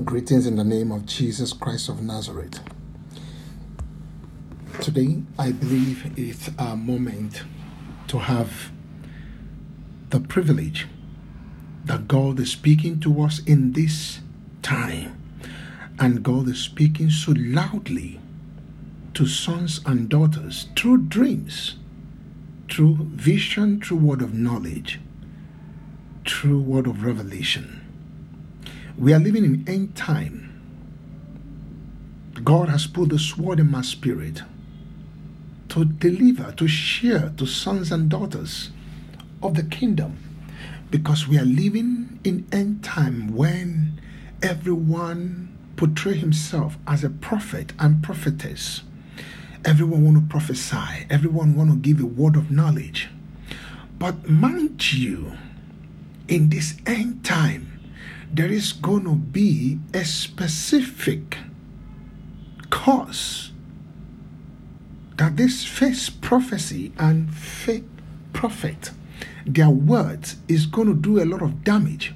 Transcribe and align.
Greetings 0.00 0.46
in 0.46 0.56
the 0.56 0.64
name 0.64 0.90
of 0.90 1.04
Jesus 1.04 1.52
Christ 1.52 1.90
of 1.90 2.00
Nazareth. 2.02 2.60
Today, 4.80 5.22
I 5.38 5.52
believe 5.52 6.14
it's 6.16 6.48
a 6.58 6.74
moment 6.74 7.42
to 8.08 8.18
have 8.18 8.72
the 10.08 10.18
privilege 10.18 10.88
that 11.84 12.08
God 12.08 12.40
is 12.40 12.50
speaking 12.50 13.00
to 13.00 13.20
us 13.20 13.40
in 13.40 13.72
this 13.72 14.20
time. 14.62 15.14
And 16.00 16.22
God 16.22 16.48
is 16.48 16.58
speaking 16.58 17.10
so 17.10 17.34
loudly 17.36 18.18
to 19.12 19.26
sons 19.26 19.82
and 19.84 20.08
daughters 20.08 20.68
through 20.74 21.02
dreams, 21.02 21.76
through 22.70 22.96
vision, 23.12 23.78
through 23.82 23.98
word 23.98 24.22
of 24.22 24.32
knowledge, 24.32 25.00
through 26.26 26.60
word 26.60 26.86
of 26.86 27.04
revelation. 27.04 27.81
We 28.98 29.12
are 29.14 29.18
living 29.18 29.44
in 29.44 29.64
end 29.66 29.96
time. 29.96 30.48
God 32.44 32.68
has 32.68 32.86
put 32.86 33.10
the 33.10 33.18
sword 33.18 33.60
in 33.60 33.70
my 33.70 33.82
spirit 33.82 34.42
to 35.70 35.84
deliver, 35.84 36.52
to 36.52 36.68
share 36.68 37.32
to 37.36 37.46
sons 37.46 37.90
and 37.90 38.08
daughters 38.10 38.70
of 39.42 39.54
the 39.54 39.62
kingdom 39.62 40.18
because 40.90 41.26
we 41.26 41.38
are 41.38 41.44
living 41.44 42.20
in 42.24 42.46
end 42.52 42.84
time 42.84 43.34
when 43.34 43.98
everyone 44.42 45.56
portray 45.76 46.14
himself 46.14 46.76
as 46.86 47.02
a 47.02 47.10
prophet 47.10 47.72
and 47.78 48.02
prophetess. 48.02 48.82
Everyone 49.64 50.04
want 50.04 50.16
to 50.18 50.28
prophesy. 50.28 51.06
Everyone 51.08 51.56
want 51.56 51.70
to 51.70 51.76
give 51.76 52.02
a 52.02 52.06
word 52.06 52.36
of 52.36 52.50
knowledge. 52.50 53.08
But 53.98 54.28
mind 54.28 54.92
you 54.92 55.32
in 56.28 56.50
this 56.50 56.76
end 56.86 57.24
time 57.24 57.71
there 58.32 58.50
is 58.50 58.72
going 58.72 59.04
to 59.04 59.14
be 59.14 59.78
a 59.92 60.04
specific 60.04 61.36
cause 62.70 63.52
that 65.18 65.36
this 65.36 65.64
fake 65.64 66.20
prophecy 66.22 66.92
and 66.98 67.32
fake 67.32 67.84
prophet, 68.32 68.90
their 69.46 69.68
words 69.68 70.36
is 70.48 70.64
going 70.64 70.88
to 70.88 70.94
do 70.94 71.22
a 71.22 71.26
lot 71.26 71.42
of 71.42 71.62
damage 71.62 72.14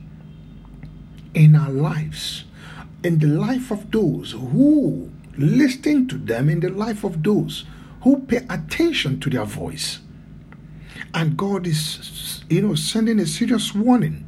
in 1.35 1.55
our 1.55 1.71
lives, 1.71 2.45
in 3.05 3.19
the 3.19 3.27
life 3.27 3.71
of 3.71 3.91
those 3.91 4.33
who 4.33 5.11
listen 5.37 6.09
to 6.09 6.17
them, 6.17 6.49
in 6.49 6.61
the 6.61 6.71
life 6.71 7.05
of 7.05 7.23
those 7.23 7.67
who 8.03 8.21
pay 8.21 8.39
attention 8.49 9.21
to 9.21 9.29
their 9.29 9.45
voice. 9.45 9.99
And 11.13 11.37
God 11.37 11.67
is, 11.67 12.43
you 12.49 12.63
know, 12.63 12.75
sending 12.75 13.21
a 13.21 13.27
serious 13.27 13.75
warning 13.75 14.26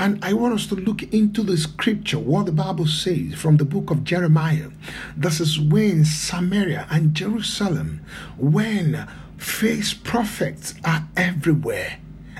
and 0.00 0.24
I 0.24 0.32
want 0.32 0.54
us 0.54 0.66
to 0.68 0.76
look 0.76 1.02
into 1.12 1.42
the 1.42 1.58
scripture, 1.58 2.18
what 2.18 2.46
the 2.46 2.52
Bible 2.52 2.86
says 2.86 3.34
from 3.34 3.58
the 3.58 3.66
book 3.66 3.90
of 3.90 4.02
Jeremiah. 4.02 4.70
This 5.14 5.40
is 5.40 5.60
when 5.60 6.06
Samaria 6.06 6.86
and 6.90 7.14
Jerusalem, 7.14 8.00
when 8.38 9.06
false 9.36 9.92
prophets 9.92 10.74
are 10.86 11.06
everywhere. 11.18 11.98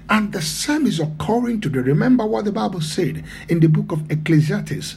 And 0.09 0.33
the 0.33 0.41
same 0.41 0.87
is 0.87 1.01
occurring 1.01 1.61
today. 1.61 1.81
Remember 1.81 2.25
what 2.25 2.47
the 2.47 2.53
Bible 2.53 2.81
said 2.81 3.25
in 3.51 3.61
the 3.61 3.69
book 3.69 3.93
of 3.93 4.11
Ecclesiastes. 4.11 4.97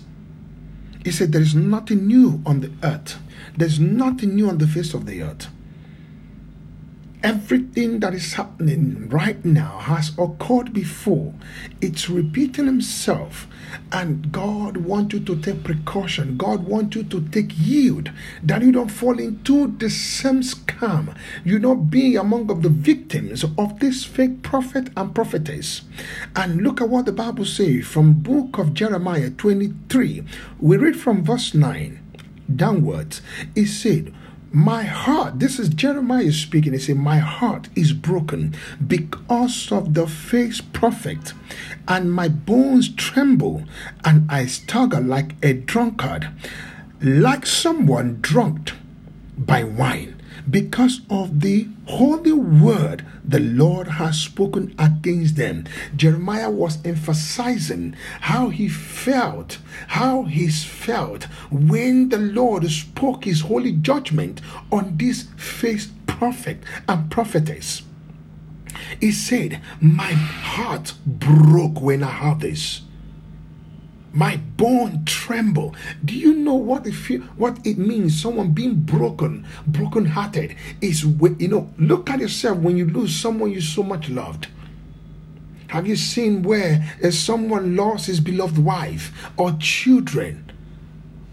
It 1.04 1.12
said, 1.12 1.34
There 1.34 1.42
is 1.42 1.54
nothing 1.54 2.08
new 2.08 2.42
on 2.46 2.62
the 2.62 2.72
earth, 2.82 3.20
there's 3.58 3.78
nothing 3.78 4.36
new 4.36 4.48
on 4.48 4.60
the 4.60 4.68
face 4.68 4.94
of 4.94 5.06
the 5.06 5.22
earth 5.22 5.50
everything 7.24 8.02
that 8.02 8.14
is 8.14 8.34
happening 8.34 9.08
right 9.08 9.44
now 9.46 9.80
has 9.80 10.12
occurred 10.18 10.74
before. 10.74 11.34
It's 11.82 12.10
repeating 12.10 12.66
himself. 12.66 13.48
And 13.92 14.32
God 14.32 14.78
wants 14.78 15.14
you 15.14 15.22
to 15.22 15.42
take 15.42 15.64
precaution. 15.64 16.38
God 16.38 16.66
wants 16.66 16.96
you 16.98 17.04
to 17.06 17.22
take 17.30 17.52
yield 17.58 18.12
that 18.44 18.62
you 18.62 18.72
don't 18.72 18.90
fall 18.90 19.18
into 19.20 19.68
the 19.78 19.90
same 19.90 20.42
scam. 20.42 21.16
You 21.46 21.60
don't 21.60 21.90
be 21.90 22.16
among 22.18 22.52
of 22.52 22.62
the 22.62 22.70
victims 22.70 23.44
of 23.58 23.80
this 23.80 24.04
fake 24.04 24.44
prophet 24.44 24.90
and 24.98 25.16
prophetess. 25.16 25.82
And 26.36 26.62
look 26.62 26.82
at 26.82 26.90
what 26.90 27.06
the 27.06 27.14
Bible 27.14 27.46
says 27.46 27.86
from 27.86 28.14
book 28.14 28.58
of 28.58 28.74
Jeremiah 28.74 29.30
23. 29.30 30.24
We 30.60 30.78
read 30.78 30.98
from 30.98 31.24
verse 31.24 31.54
9 31.54 32.00
downwards. 32.54 33.22
It 33.56 33.68
said, 33.68 34.14
my 34.56 34.84
heart, 34.84 35.40
this 35.40 35.58
is 35.58 35.70
Jeremiah 35.70 36.32
speaking. 36.32 36.74
He 36.74 36.80
said, 36.80 36.98
My 36.98 37.18
heart 37.18 37.70
is 37.76 37.92
broken 37.92 38.56
because 38.86 39.72
of 39.72 39.96
the 39.96 40.06
false 40.06 40.62
prophet, 40.62 41.34
and 41.88 42.14
my 42.14 42.28
bones 42.28 42.94
tremble, 42.94 43.64
and 44.06 44.30
I 44.32 44.46
stagger 44.46 45.02
like 45.02 45.34
a 45.44 45.54
drunkard, 45.54 46.30
like 47.02 47.48
someone 47.48 48.20
drunk 48.22 48.74
by 49.36 49.64
wine 49.64 50.13
because 50.50 51.02
of 51.10 51.42
the 51.42 51.68
holy 51.86 52.32
word 52.32 53.06
the 53.24 53.40
Lord 53.40 53.88
has 53.88 54.20
spoken 54.20 54.76
against 54.78 55.36
them. 55.36 55.66
Jeremiah 55.96 56.50
was 56.52 56.84
emphasizing 56.86 57.96
how 58.22 58.50
he 58.50 58.68
felt, 58.68 59.60
how 59.90 60.24
he 60.24 60.50
felt 60.50 61.24
when 61.52 62.10
the 62.10 62.18
Lord 62.18 62.70
spoke 62.70 63.26
his 63.26 63.42
holy 63.42 63.72
judgment 63.72 64.42
on 64.72 64.98
this 64.98 65.28
false 65.38 65.90
prophet 66.08 66.64
and 66.88 67.10
prophetess. 67.10 67.84
He 69.00 69.12
said, 69.12 69.62
My 69.80 70.12
heart 70.12 70.94
broke 71.06 71.82
when 71.82 72.04
I 72.04 72.12
heard 72.12 72.42
this 72.42 72.82
my 74.14 74.38
bone 74.38 75.04
tremble. 75.06 75.76
Do 76.06 76.14
you 76.14 76.36
know 76.36 76.54
what 76.54 76.86
it 76.86 76.94
feel, 76.94 77.22
what 77.36 77.66
it 77.66 77.80
means? 77.80 78.22
Someone 78.22 78.52
being 78.52 78.76
broken, 78.76 79.46
broken 79.66 80.06
hearted 80.06 80.56
is 80.82 81.04
you 81.04 81.48
know. 81.48 81.74
Look 81.80 82.10
at 82.12 82.20
yourself 82.20 82.60
when 82.60 82.78
you 82.78 82.86
lose 82.86 83.16
someone 83.16 83.52
you 83.52 83.62
so 83.62 83.82
much 83.82 84.10
loved. 84.10 84.48
Have 85.68 85.88
you 85.88 85.96
seen 85.96 86.44
where 86.44 86.96
someone 87.10 87.76
lost 87.76 88.06
his 88.06 88.20
beloved 88.20 88.60
wife 88.60 89.12
or 89.36 89.54
children 89.60 90.52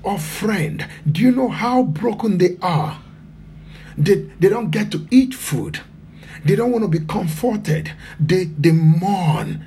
or 0.03 0.19
friend? 0.19 0.89
Do 1.11 1.21
you 1.21 1.31
know 1.31 1.49
how 1.49 1.83
broken 1.83 2.39
they 2.39 2.57
are? 2.63 3.03
They, 3.99 4.31
they 4.41 4.49
don't 4.49 4.71
get 4.71 4.91
to 4.93 5.07
eat 5.11 5.35
food. 5.35 5.81
They 6.43 6.57
don't 6.57 6.73
want 6.73 6.85
to 6.85 6.89
be 6.89 7.05
comforted. 7.05 7.93
They, 8.19 8.45
they 8.45 8.73
mourn. 8.73 9.67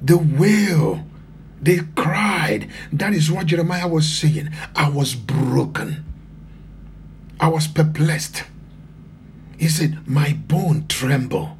They 0.00 0.14
wail 0.14 1.04
they 1.60 1.80
cried. 1.96 2.68
That 2.92 3.12
is 3.12 3.30
what 3.30 3.46
Jeremiah 3.46 3.88
was 3.88 4.08
saying. 4.08 4.50
I 4.74 4.88
was 4.88 5.14
broken. 5.14 6.04
I 7.40 7.48
was 7.48 7.66
perplexed. 7.66 8.44
He 9.58 9.68
said, 9.68 10.06
My 10.06 10.32
bone 10.32 10.86
tremble. 10.88 11.56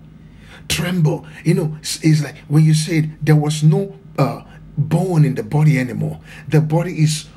Tremble. 0.69 1.27
You 1.45 1.55
know, 1.55 1.79
it's 1.81 2.23
like 2.23 2.37
when 2.49 2.65
you 2.65 2.75
said 2.75 3.17
there 3.23 3.37
was 3.37 3.63
no 3.63 3.99
uh, 4.19 4.43
bone 4.77 5.25
in 5.25 5.35
the 5.35 5.43
body 5.43 5.79
anymore. 5.79 6.21
The 6.47 6.61
body 6.61 7.03
is, 7.03 7.29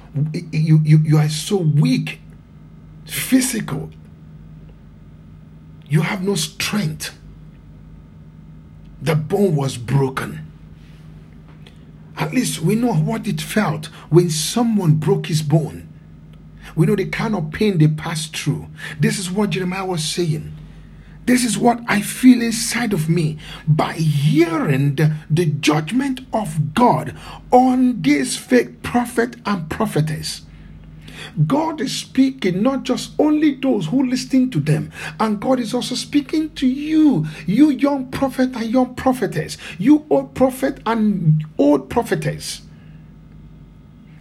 you, 0.51 0.79
you, 0.83 0.99
you 0.99 1.17
are 1.17 1.29
so 1.29 1.57
weak, 1.57 2.19
physical. 3.05 3.89
You 5.87 6.01
have 6.01 6.23
no 6.23 6.35
strength. 6.35 7.17
The 9.01 9.15
bone 9.15 9.55
was 9.55 9.77
broken. 9.77 10.50
At 12.21 12.35
least 12.35 12.61
we 12.61 12.75
know 12.75 12.93
what 12.93 13.25
it 13.27 13.41
felt 13.41 13.87
when 14.11 14.29
someone 14.29 14.97
broke 14.97 15.25
his 15.25 15.41
bone. 15.41 15.89
We 16.75 16.85
know 16.85 16.95
the 16.95 17.07
kind 17.07 17.33
of 17.33 17.51
pain 17.51 17.79
they 17.79 17.87
passed 17.87 18.37
through. 18.37 18.67
This 18.99 19.17
is 19.17 19.31
what 19.31 19.49
Jeremiah 19.49 19.87
was 19.87 20.03
saying. 20.03 20.53
This 21.25 21.43
is 21.43 21.57
what 21.57 21.81
I 21.87 22.01
feel 22.01 22.43
inside 22.43 22.93
of 22.93 23.09
me 23.09 23.39
by 23.67 23.93
hearing 23.93 24.95
the, 24.95 25.15
the 25.31 25.47
judgment 25.47 26.21
of 26.31 26.75
God 26.75 27.17
on 27.49 28.03
this 28.03 28.37
fake 28.37 28.83
prophet 28.83 29.37
and 29.43 29.67
prophetess. 29.67 30.43
God 31.47 31.81
is 31.81 31.95
speaking 31.95 32.61
not 32.61 32.83
just 32.83 33.13
only 33.19 33.55
those 33.55 33.87
who 33.87 34.05
listen 34.05 34.49
to 34.51 34.59
them, 34.59 34.91
and 35.19 35.39
God 35.39 35.59
is 35.59 35.73
also 35.73 35.95
speaking 35.95 36.51
to 36.55 36.67
you, 36.67 37.25
you 37.45 37.69
young 37.69 38.09
prophet 38.11 38.55
and 38.55 38.65
young 38.65 38.95
prophetess, 38.95 39.57
you 39.77 40.05
old 40.09 40.33
prophet 40.35 40.79
and 40.85 41.45
old 41.57 41.89
prophetess. 41.89 42.61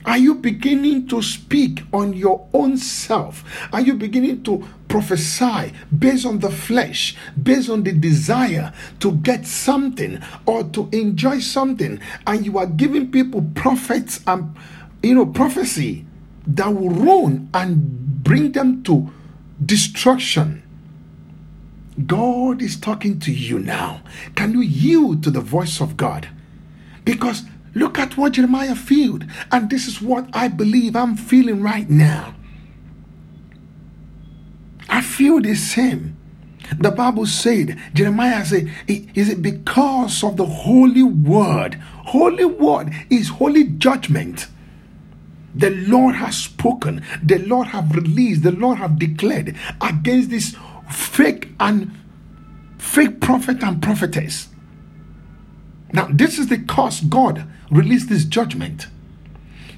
Are 0.06 0.16
you 0.16 0.34
beginning 0.34 1.08
to 1.08 1.20
speak 1.20 1.82
on 1.92 2.14
your 2.14 2.48
own 2.54 2.78
self? 2.78 3.44
Are 3.72 3.82
you 3.82 3.94
beginning 3.94 4.42
to 4.44 4.66
prophesy 4.88 5.72
based 5.96 6.24
on 6.24 6.38
the 6.38 6.50
flesh, 6.50 7.16
based 7.40 7.68
on 7.68 7.82
the 7.82 7.92
desire 7.92 8.72
to 9.00 9.12
get 9.12 9.46
something 9.46 10.20
or 10.46 10.64
to 10.64 10.88
enjoy 10.92 11.40
something? 11.40 12.00
And 12.26 12.46
you 12.46 12.56
are 12.58 12.66
giving 12.66 13.10
people 13.10 13.44
prophets 13.54 14.20
and 14.26 14.56
you 15.02 15.14
know 15.14 15.26
prophecy 15.26 16.06
that 16.56 16.74
will 16.74 16.90
ruin 16.90 17.48
and 17.54 18.22
bring 18.22 18.52
them 18.52 18.82
to 18.84 19.10
destruction. 19.64 20.62
God 22.06 22.62
is 22.62 22.78
talking 22.78 23.18
to 23.20 23.32
you 23.32 23.58
now. 23.58 24.02
Can 24.34 24.52
you 24.52 24.60
yield 24.60 25.22
to 25.24 25.30
the 25.30 25.40
voice 25.40 25.80
of 25.80 25.96
God? 25.96 26.28
Because 27.04 27.44
Look 27.74 27.98
at 27.98 28.16
what 28.16 28.32
Jeremiah 28.32 28.74
felt, 28.74 29.22
and 29.52 29.70
this 29.70 29.86
is 29.86 30.02
what 30.02 30.28
I 30.32 30.48
believe 30.48 30.96
I'm 30.96 31.16
feeling 31.16 31.62
right 31.62 31.88
now. 31.88 32.34
I 34.88 35.02
feel 35.02 35.40
the 35.40 35.54
same. 35.54 36.16
The 36.78 36.90
Bible 36.90 37.26
said, 37.26 37.78
Jeremiah 37.94 38.44
said, 38.44 38.70
is 38.88 39.28
it 39.28 39.42
because 39.42 40.24
of 40.24 40.36
the 40.36 40.46
holy 40.46 41.02
word? 41.02 41.74
Holy 42.06 42.44
word 42.44 42.92
is 43.08 43.28
holy 43.28 43.64
judgment. 43.64 44.48
The 45.54 45.70
Lord 45.70 46.16
has 46.16 46.36
spoken, 46.36 47.04
the 47.22 47.38
Lord 47.38 47.68
have 47.68 47.94
released, 47.94 48.42
the 48.42 48.52
Lord 48.52 48.78
have 48.78 48.98
declared 48.98 49.56
against 49.80 50.30
this 50.30 50.56
fake 50.90 51.48
and 51.58 51.96
fake 52.78 53.20
prophet 53.20 53.62
and 53.62 53.82
prophetess. 53.82 54.48
Now, 55.92 56.08
this 56.10 56.38
is 56.38 56.48
the 56.48 56.58
cause 56.58 57.00
God 57.00 57.46
released 57.70 58.08
this 58.08 58.24
judgment. 58.24 58.86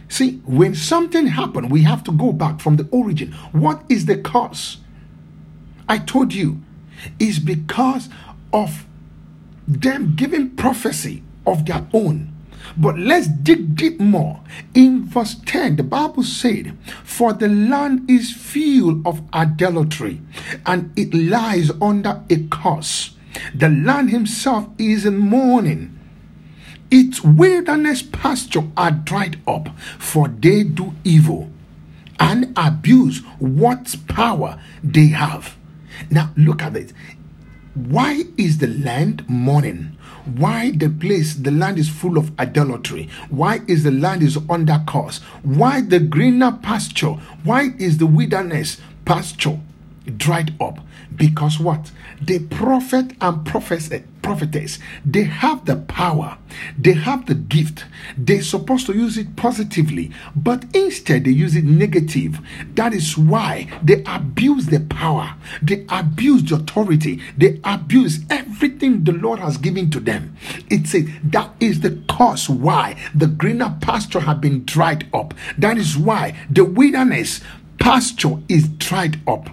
See, 0.08 0.42
when 0.44 0.74
something 0.74 1.28
happened, 1.28 1.70
we 1.70 1.82
have 1.84 2.04
to 2.04 2.12
go 2.12 2.32
back 2.32 2.60
from 2.60 2.76
the 2.76 2.86
origin. 2.90 3.32
What 3.52 3.82
is 3.88 4.04
the 4.06 4.18
cause? 4.18 4.78
I 5.88 5.98
told 5.98 6.34
you, 6.34 6.60
is 7.18 7.38
because 7.38 8.08
of 8.52 8.86
them 9.66 10.14
giving 10.14 10.50
prophecy 10.50 11.22
of 11.46 11.66
their 11.66 11.86
own. 11.92 12.31
But 12.76 12.98
let's 12.98 13.28
dig 13.28 13.76
deep 13.76 14.00
more. 14.00 14.40
In 14.74 15.04
verse 15.04 15.36
10, 15.46 15.76
the 15.76 15.82
Bible 15.82 16.22
said, 16.22 16.76
For 17.04 17.32
the 17.32 17.48
land 17.48 18.10
is 18.10 18.32
full 18.32 19.06
of 19.06 19.22
idolatry, 19.34 20.20
and 20.64 20.92
it 20.96 21.12
lies 21.14 21.70
under 21.80 22.22
a 22.30 22.46
curse. 22.50 23.14
The 23.54 23.69
land 23.69 24.10
himself 24.10 24.69
is 24.78 25.04
in 25.06 25.19
mourning. 25.19 25.98
Its 26.90 27.22
wilderness 27.22 28.02
pasture 28.02 28.69
are 28.76 28.90
dried 28.90 29.40
up, 29.46 29.68
for 29.98 30.28
they 30.28 30.62
do 30.62 30.94
evil 31.04 31.50
and 32.20 32.52
abuse 32.56 33.18
what 33.38 33.96
power 34.08 34.60
they 34.84 35.06
have. 35.08 35.56
Now 36.10 36.30
look 36.36 36.62
at 36.62 36.76
it. 36.76 36.92
Why 37.74 38.24
is 38.36 38.58
the 38.58 38.66
land 38.66 39.24
mourning? 39.28 39.96
Why 40.26 40.72
the 40.72 40.90
place, 40.90 41.34
the 41.34 41.50
land 41.50 41.78
is 41.78 41.88
full 41.88 42.19
of 42.19 42.38
idolatry? 42.38 43.08
Why 43.30 43.60
is 43.66 43.82
the 43.82 43.90
land 43.90 44.22
is 44.22 44.38
under 44.50 44.82
curse? 44.86 45.20
Why 45.42 45.80
the 45.80 45.98
greener 45.98 46.52
pasture? 46.52 47.14
Why 47.44 47.70
is 47.78 47.96
the 47.96 48.06
wilderness 48.06 48.78
pasture 49.06 49.58
dried 50.19 50.54
up? 50.60 50.80
Because 51.22 51.60
what? 51.60 51.92
The 52.20 52.40
prophet 52.40 53.12
and 53.20 53.46
prophet, 53.46 53.92
eh, 53.92 54.00
prophetess, 54.22 54.80
they 55.06 55.22
have 55.22 55.66
the 55.66 55.76
power, 55.76 56.36
they 56.76 56.94
have 56.94 57.26
the 57.26 57.36
gift. 57.36 57.84
They're 58.19 58.42
supposed 58.42 58.86
to 58.86 58.92
use 58.92 59.16
it 59.16 59.36
positively, 59.36 60.10
but 60.34 60.64
instead 60.74 61.22
they 61.22 61.30
use 61.30 61.54
it 61.54 61.62
negative. 61.62 62.40
That 62.74 62.92
is 62.92 63.16
why 63.16 63.69
they 63.84 64.02
abuse 64.04 64.66
the 64.66 64.80
power, 64.80 65.36
they 65.62 65.86
abuse 65.90 66.42
the 66.42 66.56
authority, 66.56 67.22
they 67.38 67.60
abuse 67.62 68.18
everything 68.28 69.04
the 69.04 69.12
Lord 69.12 69.38
has 69.38 69.58
given 69.58 69.92
to 69.92 70.00
them. 70.00 70.36
It 70.70 70.88
says 70.88 71.08
that 71.22 71.52
is 71.60 71.82
the 71.82 72.02
cause 72.08 72.48
why 72.48 72.96
the 73.14 73.28
greener 73.28 73.76
pasture 73.80 74.18
have 74.18 74.40
been 74.40 74.64
dried 74.64 75.06
up. 75.14 75.34
That 75.56 75.78
is 75.78 75.96
why 75.96 76.36
the 76.50 76.64
wilderness 76.64 77.40
pasture 77.78 78.38
is 78.48 78.66
dried 78.66 79.20
up. 79.28 79.48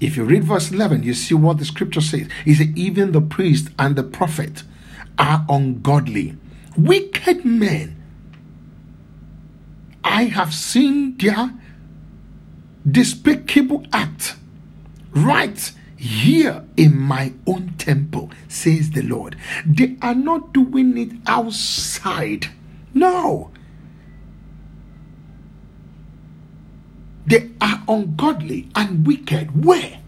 If 0.00 0.16
you 0.16 0.24
read 0.24 0.44
verse 0.44 0.70
11, 0.70 1.02
you 1.02 1.14
see 1.14 1.34
what 1.34 1.58
the 1.58 1.64
scripture 1.64 2.00
says. 2.00 2.28
He 2.44 2.54
said, 2.54 2.76
Even 2.76 3.12
the 3.12 3.20
priest 3.20 3.68
and 3.78 3.96
the 3.96 4.02
prophet 4.02 4.62
are 5.18 5.44
ungodly, 5.48 6.36
wicked 6.76 7.44
men. 7.44 8.02
I 10.02 10.24
have 10.24 10.52
seen 10.52 11.16
their 11.16 11.52
despicable 12.88 13.86
act 13.92 14.36
right 15.12 15.72
here 15.96 16.64
in 16.76 16.98
my 16.98 17.32
own 17.46 17.74
temple, 17.78 18.30
says 18.48 18.90
the 18.90 19.02
Lord. 19.02 19.36
They 19.64 19.96
are 20.02 20.14
not 20.14 20.52
doing 20.52 20.98
it 20.98 21.12
outside. 21.26 22.48
No, 22.92 23.50
They 27.26 27.50
are 27.60 27.82
ungodly 27.88 28.68
and 28.74 29.06
wicked. 29.06 29.64
Where? 29.64 30.00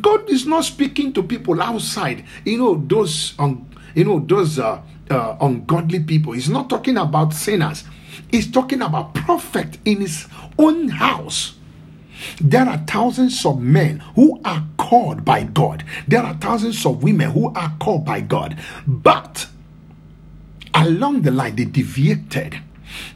God 0.00 0.28
is 0.30 0.46
not 0.46 0.64
speaking 0.64 1.12
to 1.14 1.22
people 1.22 1.62
outside. 1.62 2.24
You 2.44 2.58
know 2.58 2.84
those, 2.86 3.34
um, 3.38 3.68
you 3.94 4.04
know 4.04 4.20
those 4.20 4.58
uh, 4.58 4.80
uh, 5.10 5.36
ungodly 5.40 6.00
people. 6.00 6.32
He's 6.32 6.48
not 6.48 6.70
talking 6.70 6.96
about 6.96 7.34
sinners. 7.34 7.84
He's 8.30 8.50
talking 8.50 8.82
about 8.82 9.14
prophet 9.14 9.78
in 9.84 10.00
his 10.00 10.26
own 10.58 10.88
house. 10.88 11.54
There 12.40 12.64
are 12.64 12.78
thousands 12.86 13.44
of 13.44 13.60
men 13.60 13.98
who 14.14 14.40
are 14.44 14.64
called 14.76 15.24
by 15.24 15.44
God. 15.44 15.84
There 16.06 16.22
are 16.22 16.34
thousands 16.34 16.84
of 16.86 17.02
women 17.02 17.30
who 17.30 17.52
are 17.54 17.72
called 17.80 18.04
by 18.04 18.20
God. 18.20 18.58
But 18.86 19.46
along 20.74 21.22
the 21.22 21.30
line, 21.30 21.56
they 21.56 21.64
deviated. 21.64 22.58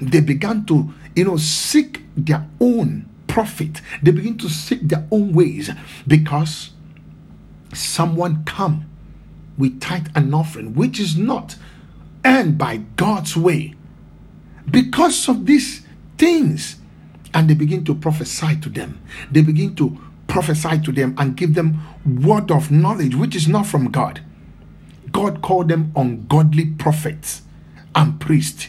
They 0.00 0.20
began 0.20 0.64
to, 0.67 0.93
you 1.16 1.24
know, 1.24 1.36
seek 1.36 2.02
their 2.16 2.46
own 2.60 3.08
profit. 3.26 3.80
They 4.02 4.12
begin 4.12 4.38
to 4.38 4.48
seek 4.48 4.82
their 4.82 5.06
own 5.10 5.32
ways 5.32 5.70
because 6.06 6.70
someone 7.72 8.44
come 8.44 8.88
with 9.58 9.80
tithe 9.80 10.08
and 10.14 10.34
offering, 10.34 10.74
which 10.74 11.00
is 11.00 11.16
not 11.16 11.56
earned 12.24 12.58
by 12.58 12.78
God's 12.96 13.36
way. 13.36 13.74
Because 14.70 15.28
of 15.28 15.46
these 15.46 15.86
things, 16.18 16.76
and 17.36 17.50
they 17.50 17.54
begin 17.54 17.84
to 17.84 17.94
prophesy 17.94 18.56
to 18.56 18.69
them. 18.70 19.00
They 19.30 19.42
begin 19.42 19.74
to 19.76 19.98
prophesy 20.26 20.80
to 20.80 20.92
them 20.92 21.14
and 21.19 21.36
give 21.36 21.54
them 21.54 21.80
word 22.04 22.50
of 22.50 22.70
knowledge, 22.70 23.14
which 23.14 23.36
is 23.36 23.46
not 23.46 23.66
from 23.66 23.90
God. 23.90 24.22
God 25.12 25.42
called 25.42 25.69
them 25.69 25.92
ungodly 25.94 26.66
prophets 26.66 27.42
and 27.94 28.19
priests. 28.20 28.69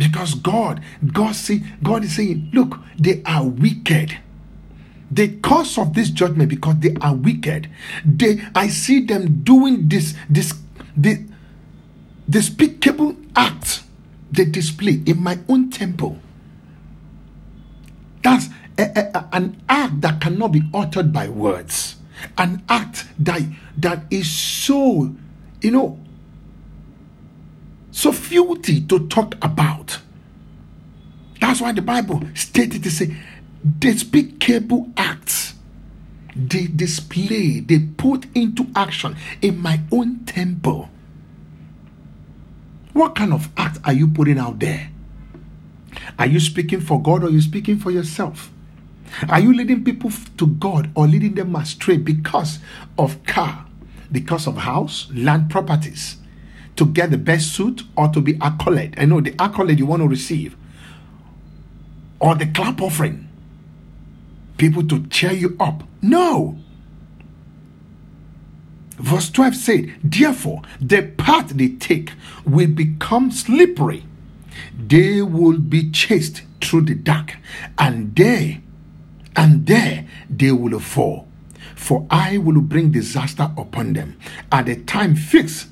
Because 0.00 0.34
God, 0.34 0.82
God 1.12 1.36
see, 1.36 1.62
God 1.82 2.04
is 2.04 2.16
saying, 2.16 2.48
look, 2.54 2.78
they 2.98 3.22
are 3.26 3.46
wicked. 3.46 4.16
The 5.10 5.36
cause 5.40 5.76
of 5.76 5.92
this 5.92 6.08
judgment 6.08 6.48
because 6.48 6.76
they 6.78 6.96
are 7.02 7.14
wicked. 7.14 7.68
They 8.02 8.40
I 8.54 8.68
see 8.68 9.04
them 9.04 9.42
doing 9.42 9.88
this, 9.88 10.14
this, 10.30 10.54
the 10.96 11.22
despicable 12.30 13.14
act 13.36 13.82
they 14.32 14.46
display 14.46 15.02
in 15.04 15.22
my 15.22 15.38
own 15.50 15.68
temple. 15.68 16.18
That's 18.22 18.46
a, 18.78 19.10
a, 19.14 19.28
an 19.32 19.62
act 19.68 20.00
that 20.00 20.22
cannot 20.22 20.52
be 20.52 20.62
uttered 20.72 21.12
by 21.12 21.28
words. 21.28 21.96
An 22.38 22.62
act 22.70 23.04
that 23.18 23.42
that 23.76 24.04
is 24.10 24.30
so, 24.30 25.14
you 25.60 25.70
know, 25.70 25.98
so 27.90 28.12
filthy 28.12 28.80
to 28.82 29.08
talk 29.08 29.34
about. 29.42 29.98
That's 31.40 31.60
why 31.60 31.72
the 31.72 31.82
Bible 31.82 32.22
stated 32.34 32.82
to 32.84 32.90
say 32.90 33.16
despicable 33.78 34.90
acts 34.96 35.54
they 36.34 36.66
display, 36.66 37.60
they 37.60 37.80
put 37.80 38.26
into 38.34 38.66
action 38.74 39.16
in 39.42 39.58
my 39.58 39.80
own 39.90 40.24
temple. 40.24 40.88
What 42.92 43.14
kind 43.14 43.32
of 43.32 43.48
act 43.56 43.78
are 43.84 43.92
you 43.92 44.08
putting 44.08 44.38
out 44.38 44.58
there? 44.58 44.90
Are 46.18 46.26
you 46.26 46.40
speaking 46.40 46.80
for 46.80 47.02
God 47.02 47.24
or 47.24 47.26
are 47.26 47.30
you 47.30 47.40
speaking 47.40 47.78
for 47.78 47.90
yourself? 47.90 48.50
Are 49.28 49.40
you 49.40 49.52
leading 49.52 49.84
people 49.84 50.10
to 50.38 50.46
God 50.46 50.90
or 50.94 51.06
leading 51.06 51.34
them 51.34 51.54
astray 51.56 51.96
because 51.96 52.58
of 52.96 53.24
car, 53.24 53.66
because 54.12 54.46
of 54.46 54.58
house, 54.58 55.08
land 55.12 55.50
properties? 55.50 56.16
To 56.76 56.86
get 56.86 57.10
the 57.10 57.18
best 57.18 57.52
suit 57.52 57.82
or 57.96 58.08
to 58.08 58.20
be 58.20 58.38
accolade. 58.40 58.94
I 58.96 59.04
know 59.04 59.20
the 59.20 59.34
accolade 59.40 59.78
you 59.78 59.86
want 59.86 60.02
to 60.02 60.08
receive 60.08 60.56
or 62.20 62.34
the 62.34 62.46
clap 62.46 62.80
offering. 62.80 63.28
People 64.58 64.86
to 64.86 65.06
cheer 65.06 65.32
you 65.32 65.56
up. 65.58 65.82
No. 66.02 66.58
Verse 68.98 69.30
12 69.30 69.56
said, 69.56 69.94
Therefore, 70.04 70.60
the 70.80 71.02
path 71.02 71.48
they 71.48 71.68
take 71.68 72.12
will 72.44 72.68
become 72.68 73.30
slippery. 73.30 74.04
They 74.78 75.22
will 75.22 75.58
be 75.58 75.90
chased 75.90 76.42
through 76.60 76.82
the 76.82 76.94
dark, 76.94 77.38
and 77.78 78.14
there, 78.14 78.60
and 79.34 79.64
there 79.66 80.06
they 80.28 80.52
will 80.52 80.78
fall. 80.78 81.26
For 81.74 82.06
I 82.10 82.36
will 82.36 82.60
bring 82.60 82.90
disaster 82.90 83.50
upon 83.56 83.94
them 83.94 84.18
at 84.52 84.66
the 84.66 84.76
time 84.76 85.16
fixed 85.16 85.68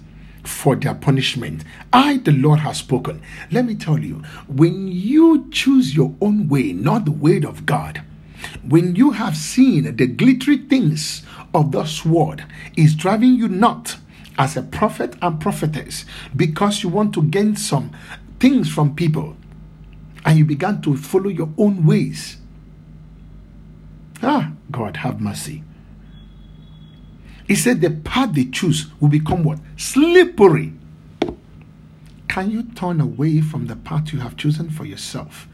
for 0.49 0.75
their 0.77 0.95
punishment. 0.95 1.65
I, 1.93 2.19
the 2.19 2.33
Lord, 2.33 2.61
have 2.61 2.77
spoken. 2.77 3.23
Let 3.51 3.67
me 3.67 3.75
tell 3.75 3.99
you, 3.99 4.23
when 4.49 4.89
you 4.89 5.49
choose 5.51 5.95
your 5.95 6.15
own 6.21 6.49
way, 6.49 6.73
not 6.73 7.05
the 7.05 7.11
way 7.13 7.43
of 7.43 7.67
God, 7.67 8.03
when 8.67 8.97
you 8.97 9.13
have 9.13 9.37
seen 9.37 9.97
the 9.97 10.07
glittery 10.07 10.59
things 10.59 11.23
of 11.55 11.73
the 11.73 11.85
sword 11.85 12.45
is 12.77 12.95
driving 12.95 13.35
you 13.35 13.49
not 13.49 13.97
as 14.39 14.57
a 14.57 14.63
prophet 14.63 15.17
and 15.21 15.41
prophetess 15.41 16.05
because 16.37 16.83
you 16.83 16.89
want 16.89 17.13
to 17.15 17.23
gain 17.23 17.57
some 17.57 17.91
things 18.39 18.69
from 18.69 18.95
people 18.95 19.37
and 20.25 20.39
you 20.39 20.45
began 20.45 20.81
to 20.83 20.97
follow 20.97 21.29
your 21.29 21.51
own 21.59 21.85
ways. 21.85 22.37
Ah, 24.23 24.53
God 24.71 24.99
have 24.99 25.21
mercy. 25.21 25.63
He 27.49 27.55
said 27.55 27.81
the 27.81 27.91
path 27.91 28.35
they 28.35 28.45
choose 28.45 28.87
will 29.01 29.09
become 29.09 29.43
what? 29.43 29.59
Slippery. 29.79 30.75
Can 32.29 32.51
you 32.51 32.63
turn 32.63 33.01
away 33.01 33.41
from 33.41 33.67
the 33.67 33.75
path 33.75 34.13
you 34.13 34.21
have 34.21 34.37
chosen 34.37 34.69
for 34.69 34.85
yourself? 34.85 35.49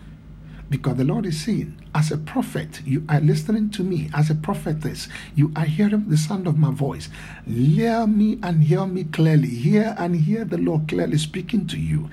Because 0.68 0.96
the 0.96 1.04
Lord 1.04 1.24
is 1.24 1.40
saying, 1.40 1.80
as 1.94 2.10
a 2.10 2.18
prophet, 2.18 2.80
you 2.84 3.04
are 3.08 3.20
listening 3.20 3.70
to 3.70 3.84
me. 3.84 4.10
As 4.12 4.28
a 4.28 4.34
prophetess, 4.34 5.08
you 5.36 5.52
are 5.54 5.66
hearing 5.66 6.08
the 6.08 6.16
sound 6.16 6.48
of 6.48 6.58
my 6.58 6.72
voice. 6.72 7.08
Hear 7.46 8.08
me 8.08 8.40
and 8.42 8.64
hear 8.64 8.84
me 8.86 9.04
clearly. 9.04 9.48
Hear 9.48 9.94
and 9.96 10.16
hear 10.16 10.44
the 10.44 10.58
Lord 10.58 10.88
clearly 10.88 11.18
speaking 11.18 11.68
to 11.68 11.78
you. 11.78 12.10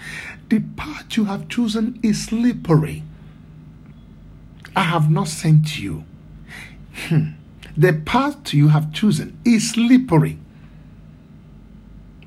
The 0.50 0.60
path 0.60 1.18
you 1.18 1.26
have 1.26 1.50
chosen 1.50 2.00
is 2.04 2.26
slippery. 2.26 3.02
I 4.76 4.84
have 4.84 5.10
not 5.10 5.28
sent 5.28 5.80
you. 5.80 6.04
Hmm. 7.08 7.30
The 7.78 7.94
path 7.94 8.54
you 8.54 8.70
have 8.70 8.94
chosen 8.94 9.40
is 9.46 9.72
slippery. 9.72 10.38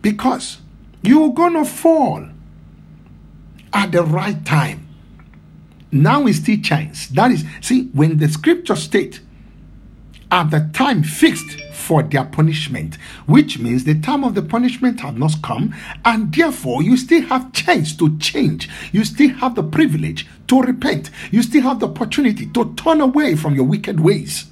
Because 0.01 0.59
you're 1.03 1.33
to 1.35 1.65
fall 1.65 2.27
at 3.73 3.93
the 3.93 4.03
right 4.03 4.45
time. 4.45 4.89
Now 5.91 6.27
is 6.27 6.39
still 6.39 6.59
chance. 6.63 7.09
That 7.09 7.31
is, 7.31 7.45
see, 7.61 7.89
when 7.93 8.19
the 8.19 8.29
scripture 8.29 8.77
state 8.77 9.21
at 10.31 10.51
the 10.51 10.69
time 10.73 11.03
fixed 11.03 11.61
for 11.73 12.03
their 12.03 12.25
punishment, 12.25 12.97
which 13.27 13.59
means 13.59 13.85
the 13.85 14.01
time 14.01 14.25
of 14.25 14.35
the 14.35 14.43
punishment 14.43 15.01
has 15.01 15.15
not 15.15 15.43
come, 15.43 15.75
and 16.05 16.35
therefore 16.35 16.83
you 16.83 16.97
still 16.97 17.23
have 17.23 17.53
chance 17.53 17.95
to 17.97 18.19
change. 18.19 18.69
You 18.93 19.05
still 19.05 19.31
have 19.35 19.55
the 19.55 19.63
privilege 19.63 20.27
to 20.49 20.61
repent. 20.61 21.11
You 21.31 21.43
still 21.43 21.63
have 21.63 21.81
the 21.81 21.89
opportunity 21.89 22.47
to 22.47 22.75
turn 22.75 23.01
away 23.01 23.37
from 23.37 23.55
your 23.55 23.65
wicked 23.65 24.01
ways. 24.01 24.47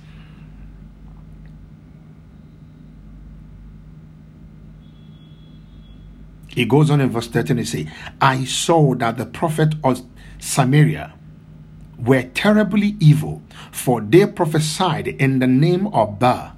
He 6.54 6.66
goes 6.66 6.90
on 6.90 7.00
in 7.00 7.10
verse 7.10 7.28
13 7.28 7.58
and 7.58 7.68
say, 7.68 7.88
I 8.20 8.44
saw 8.44 8.94
that 8.96 9.16
the 9.16 9.24
prophet 9.26 9.74
of 9.82 10.02
Samaria 10.38 11.14
were 11.98 12.24
terribly 12.34 12.96
evil, 13.00 13.42
for 13.70 14.00
they 14.00 14.26
prophesied 14.26 15.08
in 15.08 15.38
the 15.38 15.46
name 15.46 15.86
of 15.88 16.18
Baal, 16.18 16.52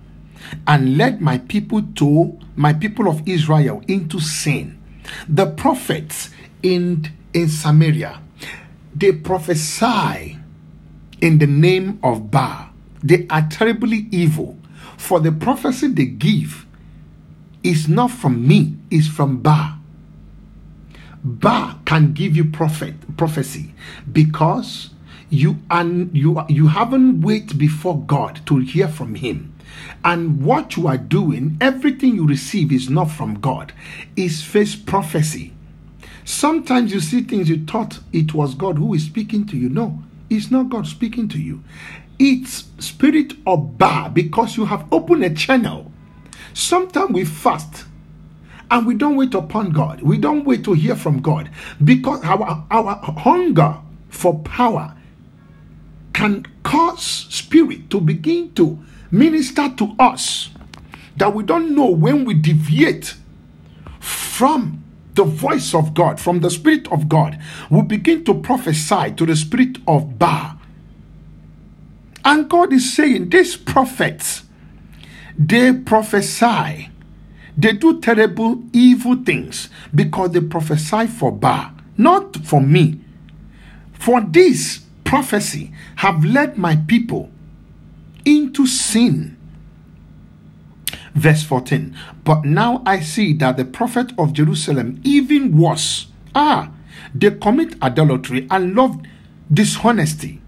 and 0.67 0.97
led 0.97 1.21
my 1.21 1.39
people 1.39 1.83
to 1.97 2.39
my 2.57 2.73
people 2.73 3.09
of 3.09 3.27
Israel 3.29 3.83
into 3.87 4.19
sin. 4.21 4.81
The 5.29 5.47
prophets 5.47 6.31
in, 6.63 7.11
in 7.33 7.49
Samaria, 7.49 8.21
they 8.95 9.13
prophesy 9.13 10.39
in 11.21 11.39
the 11.39 11.47
name 11.47 12.01
of 12.03 12.31
Baal. 12.31 12.71
They 13.03 13.27
are 13.29 13.47
terribly 13.49 14.09
evil, 14.11 14.59
for 14.97 15.21
the 15.21 15.31
prophecy 15.31 15.89
they 15.89 16.07
give 16.07 16.67
is 17.63 17.89
not 17.89 18.11
from 18.11 18.47
me, 18.47 18.77
it's 18.91 19.09
from 19.09 19.39
Baal. 19.39 19.79
Baal 21.25 21.81
can 21.87 22.13
give 22.13 22.37
you 22.37 22.45
prophet 22.45 23.17
prophecy 23.17 23.73
because 24.13 24.91
you 25.31 25.57
and 25.71 26.15
you 26.15 26.45
you 26.51 26.67
haven't 26.67 27.23
wait 27.23 27.57
before 27.57 27.99
God 27.99 28.41
to 28.47 28.59
hear 28.59 28.89
from 28.89 29.15
him. 29.15 29.55
And 30.05 30.45
what 30.45 30.77
you 30.77 30.87
are 30.87 30.99
doing, 30.99 31.57
everything 31.63 32.15
you 32.15 32.27
receive 32.27 32.71
is 32.71 32.91
not 32.91 33.07
from 33.07 33.41
God, 33.41 33.73
is 34.17 34.43
face 34.43 34.77
prophecy. 34.77 35.55
Sometimes 36.27 36.93
you 36.93 37.01
see 37.01 37.23
things 37.23 37.49
you 37.49 37.65
thought 37.65 38.01
it 38.13 38.35
was 38.35 38.55
God 38.55 38.77
who 38.77 38.93
is 38.93 39.05
speaking 39.05 39.47
to 39.47 39.57
you. 39.57 39.71
No, 39.71 40.03
it's 40.29 40.51
not 40.51 40.69
God 40.69 40.87
speaking 40.87 41.29
to 41.29 41.39
you. 41.39 41.65
It's 42.19 42.65
spirit 42.79 43.33
of 43.47 43.79
Baal 43.79 44.11
because 44.11 44.57
you 44.59 44.67
have 44.67 44.87
opened 44.93 45.25
a 45.25 45.35
channel. 45.35 45.91
Sometimes 46.53 47.11
we 47.11 47.25
fast 47.25 47.87
and 48.75 48.89
we 48.89 48.95
don't 48.97 49.15
wait 49.15 49.33
upon 49.35 49.71
God. 49.71 50.03
We 50.03 50.19
don't 50.19 50.45
wait 50.45 50.65
to 50.65 50.73
hear 50.73 50.97
from 50.97 51.23
God 51.23 51.49
because 51.85 52.25
our, 52.25 52.67
our 52.73 52.97
hunger 52.97 53.77
for 54.09 54.41
power 54.41 54.97
can 56.13 56.45
cause 56.65 57.01
spirit 57.01 57.89
to 57.91 58.01
begin 58.01 58.53
to 58.55 58.77
minister 59.13 59.73
to 59.77 59.95
us 60.01 60.51
that 61.17 61.33
we 61.33 61.45
don't 61.45 61.73
know 61.73 61.87
when 61.87 62.25
we 62.25 62.35
deviate 62.35 63.15
from 64.01 64.83
the 65.15 65.23
voice 65.23 65.73
of 65.73 65.95
God, 65.95 66.19
from 66.19 66.41
the 66.41 66.51
Spirit 66.51 66.91
of 66.91 67.09
God, 67.09 67.39
we 67.71 67.83
begin 67.83 68.25
to 68.25 68.35
prophesy 68.35 69.13
to 69.13 69.25
the 69.25 69.37
Spirit 69.37 69.79
of 69.87 70.19
Baal. 70.19 70.59
And 72.25 72.51
God 72.51 72.73
is 72.73 72.93
saying, 72.93 73.29
these 73.31 73.57
prophets, 73.57 74.43
they 75.39 75.73
prophesy, 75.73 76.89
they 77.57 77.73
do 77.73 78.01
terrible, 78.01 78.63
evil 78.73 79.17
things 79.17 79.69
because 79.95 80.33
they 80.33 80.41
prophesy 80.41 81.07
for 81.07 81.31
Baal, 81.31 81.71
not 81.97 82.37
for 82.39 82.61
me. 82.61 83.01
For 83.93 84.21
this, 84.21 84.85
prophecy 85.05 85.73
have 85.97 86.25
led 86.25 86.59
my 86.59 86.77
people 86.77 87.31
into 88.25 88.67
sin. 88.67 89.37
Verse 91.15 91.45
14. 91.45 91.97
But 92.25 92.45
now 92.45 92.83
I 92.85 93.01
see 93.01 93.33
that 93.35 93.57
the 93.57 93.65
prophet 93.65 94.13
of 94.19 94.33
Jerusalem, 94.33 95.01
even 95.05 95.57
worse, 95.57 96.09
ah, 96.35 96.71
they 97.15 97.31
commit 97.31 97.77
adultery 97.81 98.49
and 98.51 98.75
love 98.75 99.01
dishonesty. 99.53 100.41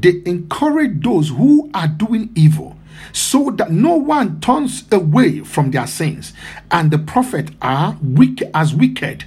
They 0.00 0.22
encourage 0.26 1.02
those 1.02 1.28
who 1.28 1.70
are 1.72 1.86
doing 1.86 2.30
evil 2.34 2.76
so 3.12 3.50
that 3.52 3.70
no 3.70 3.94
one 3.94 4.40
turns 4.40 4.84
away 4.90 5.40
from 5.40 5.70
their 5.70 5.86
sins. 5.86 6.32
And 6.70 6.90
the 6.90 6.98
prophet 6.98 7.50
are 7.62 7.96
weak 8.02 8.42
as 8.52 8.74
wicked 8.74 9.24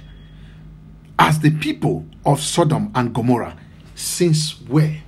as 1.18 1.40
the 1.40 1.50
people 1.50 2.04
of 2.24 2.40
Sodom 2.40 2.90
and 2.94 3.14
Gomorrah 3.14 3.56
since 3.94 4.60
where? 4.68 5.02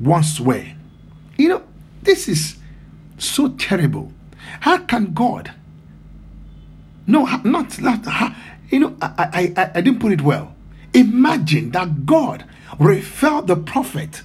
Once 0.00 0.40
where? 0.40 0.76
You 1.36 1.48
know, 1.50 1.62
this 2.02 2.28
is 2.28 2.56
so 3.18 3.50
terrible. 3.50 4.12
How 4.60 4.78
can 4.78 5.12
God? 5.12 5.52
No, 7.06 7.26
not 7.44 7.70
that. 7.70 8.36
You 8.70 8.80
know, 8.80 8.96
I, 9.02 9.52
I, 9.56 9.70
I 9.74 9.80
didn't 9.82 10.00
put 10.00 10.12
it 10.12 10.22
well. 10.22 10.54
Imagine 10.94 11.70
that 11.72 12.06
God 12.06 12.44
referred 12.78 13.46
the 13.46 13.56
prophet 13.56 14.22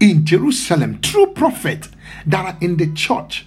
in 0.00 0.26
Jerusalem, 0.26 1.00
true 1.00 1.28
prophet 1.28 1.88
that 2.26 2.44
are 2.44 2.58
in 2.60 2.76
the 2.76 2.92
church, 2.92 3.46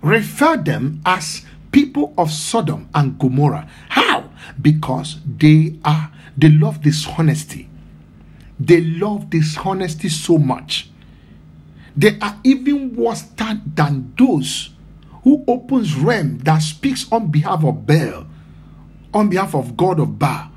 refer 0.00 0.56
them 0.56 1.00
as 1.04 1.44
people 1.70 2.14
of 2.16 2.30
Sodom 2.30 2.88
and 2.94 3.18
Gomorrah. 3.18 3.68
How? 3.88 4.30
Because 4.60 5.18
they 5.24 5.78
are 5.84 6.10
they 6.36 6.48
love 6.48 6.82
dishonesty. 6.82 7.68
They 8.58 8.80
love 8.80 9.30
dishonesty 9.30 10.08
so 10.08 10.38
much. 10.38 10.90
They 11.96 12.18
are 12.20 12.38
even 12.44 12.96
worse 12.96 13.22
than 13.22 14.14
those 14.16 14.70
who 15.24 15.44
opens 15.46 15.94
realm 15.94 16.38
that 16.38 16.58
speaks 16.58 17.10
on 17.12 17.30
behalf 17.30 17.64
of 17.64 17.86
Baal, 17.86 18.26
on 19.12 19.28
behalf 19.28 19.54
of 19.54 19.76
God 19.76 20.00
of 20.00 20.18
Baal. 20.18 20.51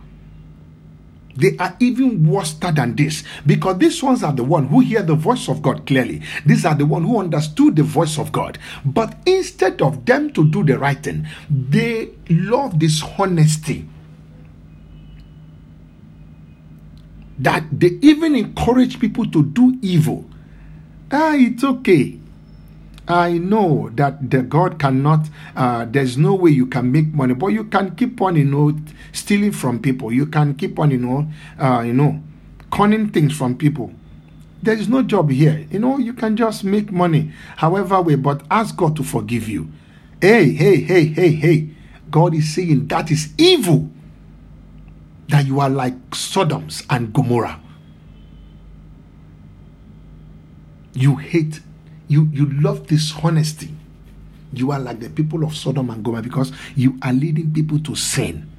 They 1.35 1.57
are 1.57 1.75
even 1.79 2.27
worse 2.27 2.53
than 2.53 2.95
this 2.95 3.23
because 3.45 3.77
these 3.77 4.01
ones 4.01 4.23
are 4.23 4.33
the 4.33 4.43
one 4.43 4.67
who 4.67 4.79
hear 4.79 5.01
the 5.01 5.15
voice 5.15 5.49
of 5.49 5.61
God 5.61 5.85
clearly. 5.85 6.21
These 6.45 6.65
are 6.65 6.75
the 6.75 6.85
one 6.85 7.03
who 7.03 7.19
understood 7.19 7.75
the 7.75 7.83
voice 7.83 8.17
of 8.17 8.31
God. 8.31 8.57
But 8.85 9.15
instead 9.25 9.81
of 9.81 10.05
them 10.05 10.31
to 10.33 10.45
do 10.47 10.63
the 10.63 10.77
right 10.79 11.01
thing, 11.01 11.27
they 11.49 12.09
love 12.29 12.79
dishonesty. 12.79 13.89
that 17.39 17.63
they 17.71 17.97
even 18.01 18.35
encourage 18.35 18.99
people 18.99 19.25
to 19.31 19.43
do 19.43 19.77
evil. 19.81 20.25
Ah, 21.11 21.33
it's 21.35 21.63
okay. 21.63 22.19
I 23.07 23.37
know 23.37 23.89
that 23.93 24.31
the 24.31 24.41
God 24.41 24.79
cannot, 24.79 25.27
uh, 25.55 25.85
there's 25.85 26.17
no 26.17 26.33
way 26.33 26.51
you 26.51 26.65
can 26.65 26.91
make 26.91 27.13
money, 27.13 27.35
but 27.35 27.47
you 27.47 27.65
can 27.65 27.95
keep 27.95 28.19
on, 28.21 28.35
you 28.35 28.45
know, 28.45 28.75
stealing 29.11 29.51
from 29.51 29.79
people. 29.79 30.11
You 30.11 30.25
can 30.25 30.55
keep 30.55 30.79
on, 30.79 30.89
you 30.91 30.97
know, 30.97 31.27
uh, 31.59 31.81
you 31.81 31.93
know, 31.93 32.21
conning 32.71 33.09
things 33.09 33.37
from 33.37 33.57
people. 33.57 33.93
There 34.63 34.75
is 34.75 34.89
no 34.89 35.03
job 35.03 35.29
here. 35.29 35.67
You 35.69 35.77
know, 35.77 35.99
you 35.99 36.13
can 36.13 36.35
just 36.35 36.63
make 36.63 36.91
money 36.91 37.31
however 37.57 38.01
way, 38.01 38.15
but 38.15 38.41
ask 38.49 38.75
God 38.75 38.95
to 38.95 39.03
forgive 39.03 39.47
you. 39.47 39.69
Hey, 40.19 40.51
hey, 40.53 40.77
hey, 40.77 41.05
hey, 41.05 41.31
hey. 41.31 41.69
God 42.09 42.33
is 42.33 42.53
saying 42.53 42.87
that 42.87 43.11
is 43.11 43.33
evil 43.37 43.89
that 45.27 45.45
you 45.45 45.59
are 45.59 45.69
like 45.69 45.93
Sodoms 46.11 46.85
and 46.89 47.13
Gomorrah. 47.13 47.59
You 50.93 51.17
hate, 51.17 51.59
you, 52.07 52.29
you 52.31 52.45
love 52.61 52.87
dishonesty. 52.87 53.73
You 54.53 54.71
are 54.71 54.79
like 54.79 54.99
the 54.99 55.09
people 55.09 55.43
of 55.43 55.55
Sodom 55.55 55.89
and 55.89 56.03
Gomorrah 56.03 56.23
because 56.23 56.51
you 56.75 56.97
are 57.01 57.13
leading 57.13 57.51
people 57.51 57.79
to 57.79 57.95
sin. 57.95 58.49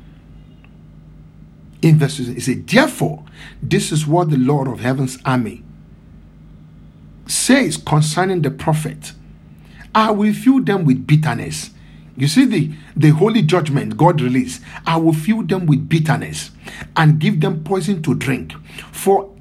In 1.83 1.99
verse 1.99 2.19
it 2.19 2.41
says, 2.41 2.63
Therefore, 2.65 3.25
this 3.63 3.93
is 3.93 4.07
what 4.07 4.31
the 4.31 4.37
Lord 4.37 4.69
of 4.69 4.81
heaven's 4.81 5.19
army 5.25 5.63
says 7.29 7.77
concerning 7.77 8.43
the 8.43 8.51
prophet 8.51 9.13
I 9.97 10.11
will 10.11 10.35
fill 10.35 10.61
them 10.63 10.85
with 10.85 11.07
bitterness. 11.07 11.71
You 12.19 12.29
see 12.29 12.45
the, 12.45 12.71
the 12.95 13.09
holy 13.11 13.41
judgment 13.41 13.97
God 13.97 14.21
released. 14.21 14.63
I 14.87 14.99
will 14.99 15.15
fill 15.15 15.43
them 15.43 15.65
with 15.65 15.89
bitterness 15.89 16.51
and 16.97 17.19
give 17.19 17.41
them 17.41 17.65
poison 17.65 18.03
to 18.03 18.15
drink. 18.15 18.53
For 18.93 19.35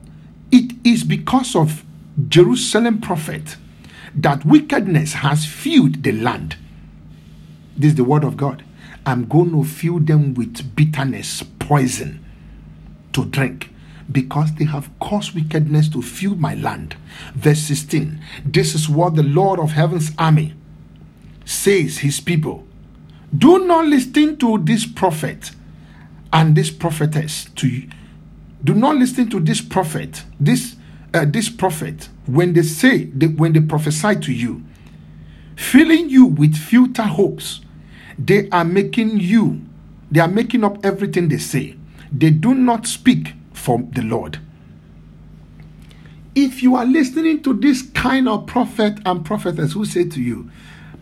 it 0.54 0.72
is 0.86 1.04
because 1.04 1.58
of 1.58 1.84
Jerusalem 2.30 3.02
prophet 3.02 3.58
that 4.16 4.46
wickedness 4.46 5.14
has 5.14 5.46
filled 5.46 6.04
the 6.04 6.12
land. 6.12 6.56
This 7.78 7.90
is 7.90 7.96
the 7.96 8.04
word 8.04 8.24
of 8.24 8.38
God. 8.38 8.64
I'm 9.06 9.28
going 9.28 9.52
to 9.52 9.64
fill 9.64 10.00
them 10.00 10.34
with 10.34 10.76
bitterness, 10.76 11.44
poison 11.60 12.26
to 13.14 13.26
drink 13.26 13.70
because 14.12 14.54
they 14.56 14.66
have 14.66 14.90
caused 15.00 15.34
wickedness 15.36 15.90
to 15.90 16.02
fill 16.02 16.36
my 16.36 16.56
land. 16.56 16.96
Verse 17.34 17.60
16 17.60 18.22
This 18.46 18.76
is 18.76 18.88
what 18.90 19.16
the 19.16 19.24
Lord 19.24 19.60
of 19.60 19.72
heaven's 19.72 20.12
army 20.18 20.54
says, 21.44 22.00
his 22.00 22.20
people. 22.20 22.66
Do 23.36 23.66
not 23.66 23.86
listen 23.86 24.38
to 24.38 24.58
this 24.60 24.86
prophet 24.86 25.52
and 26.32 26.56
this 26.56 26.72
prophetess 26.72 27.46
to 27.56 27.68
you. 27.68 27.90
Do 28.64 28.74
not 28.74 28.96
listen 28.96 29.30
to 29.30 29.40
this 29.40 29.62
prophet, 29.62 30.24
this 30.40 30.75
uh, 31.16 31.26
this 31.26 31.50
prophet 31.50 32.10
when 32.26 32.54
they 32.54 32.62
say 32.62 33.06
they, 33.06 33.28
when 33.28 33.54
they 33.54 33.62
prophesy 33.62 34.16
to 34.18 34.34
you, 34.34 34.64
filling 35.56 36.10
you 36.10 36.26
with 36.26 36.56
future 36.56 37.04
hopes. 37.04 37.62
They 38.20 38.50
are 38.50 38.66
making 38.66 39.20
you, 39.20 39.62
they 40.12 40.20
are 40.20 40.28
making 40.28 40.64
up 40.64 40.86
everything 40.86 41.30
they 41.30 41.38
say. 41.38 41.76
They 42.12 42.30
do 42.30 42.54
not 42.54 42.86
speak 42.86 43.34
from 43.54 43.90
the 43.92 44.02
Lord. 44.02 44.40
If 46.34 46.62
you 46.62 46.76
are 46.76 46.86
listening 46.86 47.42
to 47.44 47.54
this 47.54 47.82
kind 47.82 48.28
of 48.28 48.46
prophet 48.46 49.00
and 49.06 49.24
prophetess 49.26 49.74
who 49.74 49.86
say 49.86 50.04
to 50.10 50.22
you, 50.22 50.50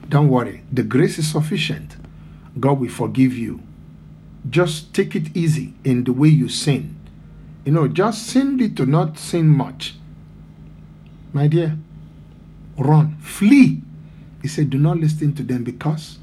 Don't 0.10 0.30
worry, 0.30 0.64
the 0.72 0.84
grace 0.84 1.18
is 1.18 1.32
sufficient, 1.32 1.98
God 2.60 2.80
will 2.80 2.90
forgive 2.90 3.34
you. 3.34 3.62
Just 4.50 4.94
take 4.94 5.16
it 5.16 5.36
easy 5.36 5.74
in 5.84 6.04
the 6.04 6.14
way 6.14 6.30
you 6.30 6.50
sin. 6.50 6.96
You 7.66 7.72
know, 7.72 7.88
just 7.88 8.28
sin 8.28 8.58
little, 8.58 8.86
not 8.86 9.18
sin 9.18 9.48
much. 9.48 9.96
My 11.34 11.48
dear, 11.48 11.78
run, 12.78 13.18
flee. 13.18 13.82
He 14.42 14.48
said, 14.48 14.70
Do 14.70 14.78
not 14.78 14.98
listen 14.98 15.34
to 15.36 15.44
them 15.44 15.64
because 15.64 16.20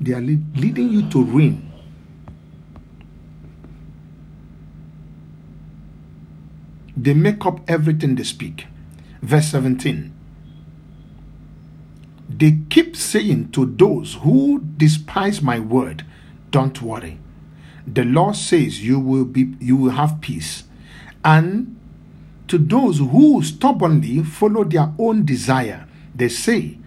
they 0.00 0.12
are 0.12 0.20
leading 0.20 0.90
you 0.90 1.08
to 1.10 1.22
ruin. 1.22 1.70
They 6.96 7.14
make 7.14 7.44
up 7.46 7.60
everything 7.68 8.16
they 8.16 8.24
speak. 8.24 8.66
Verse 9.22 9.46
17. 9.48 10.12
They 12.28 12.58
keep 12.70 12.96
saying 12.96 13.52
to 13.52 13.66
those 13.66 14.14
who 14.14 14.60
despise 14.76 15.40
my 15.40 15.60
word, 15.60 16.04
Don't 16.50 16.80
worry. 16.82 17.18
The 17.86 18.04
Lord 18.04 18.34
says 18.36 18.82
you 18.82 18.98
will 18.98 19.24
be 19.26 19.54
you 19.60 19.76
will 19.76 19.90
have 19.90 20.20
peace. 20.20 20.64
And 21.24 21.78
to 22.48 22.58
those 22.58 22.98
who 22.98 23.42
stubbornly 23.42 24.22
follow 24.22 24.64
their 24.64 24.92
own 24.98 25.24
desire, 25.24 25.86
they 26.14 26.28
say, 26.28 26.78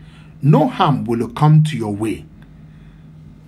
No 0.42 0.68
harm 0.68 1.06
will 1.06 1.28
come 1.30 1.64
to 1.66 1.78
your 1.78 1.93
way. 1.93 2.26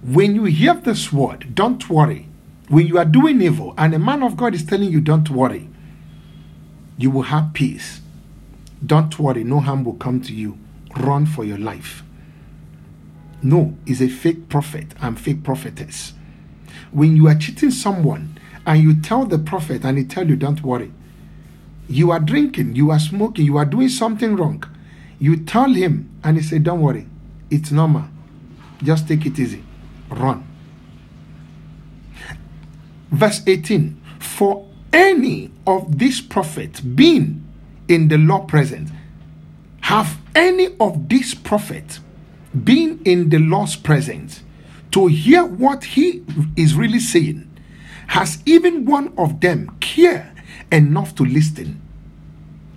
When 0.02 0.34
you 0.36 0.46
hear 0.46 0.74
this 0.74 1.12
word, 1.14 1.54
don't 1.54 1.90
worry. 1.90 2.28
When 2.70 2.88
you 2.88 2.98
are 2.98 3.06
doing 3.06 3.42
evil 3.42 3.74
and 3.78 3.94
a 3.94 4.00
man 4.00 4.24
of 4.24 4.38
God 4.38 4.54
is 4.56 4.64
telling 4.64 4.92
you, 4.92 5.02
Don't 5.02 5.30
worry, 5.30 5.70
you 6.98 7.10
will 7.12 7.24
have 7.24 7.54
peace. 7.54 8.02
Don't 8.86 9.18
worry, 9.20 9.44
no 9.44 9.60
harm 9.60 9.84
will 9.84 9.94
come 9.96 10.22
to 10.22 10.34
you. 10.34 10.58
Run 10.98 11.26
for 11.26 11.44
your 11.44 11.58
life. 11.58 12.04
No, 13.42 13.78
is 13.86 14.02
a 14.02 14.10
fake 14.10 14.50
prophet 14.50 14.94
and 15.02 15.20
fake 15.20 15.44
prophetess. 15.44 16.14
When 16.92 17.16
you 17.16 17.28
are 17.28 17.36
cheating 17.36 17.72
someone 17.72 18.38
and 18.66 18.82
you 18.82 19.00
tell 19.00 19.26
the 19.26 19.40
prophet 19.40 19.86
and 19.86 19.98
he 19.98 20.04
tell 20.04 20.28
you, 20.28 20.36
don't 20.36 20.62
worry, 20.64 20.92
you 21.90 22.12
are 22.12 22.20
drinking, 22.20 22.76
you 22.76 22.92
are 22.92 23.00
smoking, 23.00 23.46
you 23.46 23.58
are 23.58 23.66
doing 23.66 23.90
something 23.90 24.36
wrong. 24.36 24.64
You 25.18 25.36
tell 25.38 25.74
him 25.74 26.10
and 26.24 26.38
he 26.38 26.44
say, 26.44 26.60
don't 26.60 26.82
worry, 26.82 27.08
it's 27.50 27.72
normal. 27.72 28.06
Just 28.84 29.08
take 29.08 29.26
it 29.26 29.38
easy. 29.40 29.64
Run. 30.10 30.46
Verse 33.12 33.42
18, 33.46 34.00
for 34.20 34.70
any 34.94 35.52
of 35.66 35.98
these 35.98 36.22
prophets 36.22 36.80
being 36.80 37.44
in 37.88 38.08
the 38.08 38.18
law 38.18 38.46
present? 38.46 38.90
Have 39.82 40.20
any 40.36 40.76
of 40.80 41.10
these 41.10 41.34
prophets 41.34 42.00
been 42.64 43.02
in 43.04 43.30
the 43.30 43.40
Lord's 43.40 43.76
presence 43.76 44.44
to 44.92 45.08
hear 45.08 45.44
what 45.44 45.84
he 45.84 46.24
is 46.56 46.76
really 46.76 47.00
saying? 47.00 47.50
Has 48.08 48.42
even 48.46 48.86
one 48.86 49.14
of 49.18 49.42
them 49.42 49.76
care 49.80 50.34
enough 50.72 51.16
to 51.16 51.26
listen? 51.26 51.82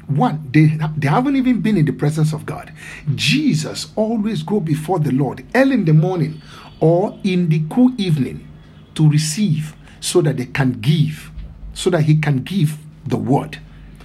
One, 0.07 0.49
they, 0.53 0.79
they 0.97 1.09
haven't 1.09 1.37
even 1.37 1.61
been 1.61 1.77
in 1.77 1.87
the 1.87 1.93
presence 1.93 2.33
of 2.33 2.45
God. 2.45 2.73
Jesus 3.15 3.93
always 3.97 4.43
go 4.43 4.61
before 4.61 4.99
the 4.99 5.13
Lord 5.13 5.45
early 5.55 5.75
in 5.75 5.85
the 5.85 5.95
morning 5.95 6.43
or 6.81 7.19
in 7.25 7.49
the 7.49 7.63
cool 7.71 7.93
evening 7.99 8.47
to 8.95 9.09
receive 9.09 9.75
so 10.01 10.21
that 10.23 10.37
they 10.37 10.47
can 10.47 10.73
give 10.81 11.33
so 11.75 11.91
that 11.91 12.03
he 12.03 12.17
can 12.17 12.39
give 12.43 12.79
the 13.07 13.17
word, 13.17 13.59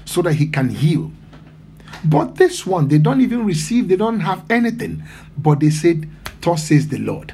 so 0.05 0.21
that 0.21 0.33
he 0.33 0.47
can 0.47 0.69
heal. 0.69 1.11
But 2.03 2.35
this 2.35 2.65
one, 2.65 2.87
they 2.87 2.97
don't 2.97 3.21
even 3.21 3.45
receive, 3.45 3.87
they 3.87 3.95
don't 3.95 4.21
have 4.21 4.49
anything. 4.49 5.03
But 5.37 5.59
they 5.59 5.69
said, 5.69 6.09
Thus 6.41 6.65
says 6.67 6.87
the 6.87 6.99
Lord. 6.99 7.33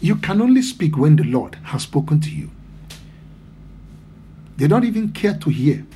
You 0.00 0.16
can 0.16 0.40
only 0.40 0.62
speak 0.62 0.96
when 0.96 1.16
the 1.16 1.24
Lord 1.24 1.56
has 1.64 1.82
spoken 1.82 2.20
to 2.20 2.30
you. 2.30 2.50
They 4.60 4.68
don't 4.68 4.84
even 4.84 5.12
care 5.12 5.32
to 5.38 5.48
hear, 5.48 5.86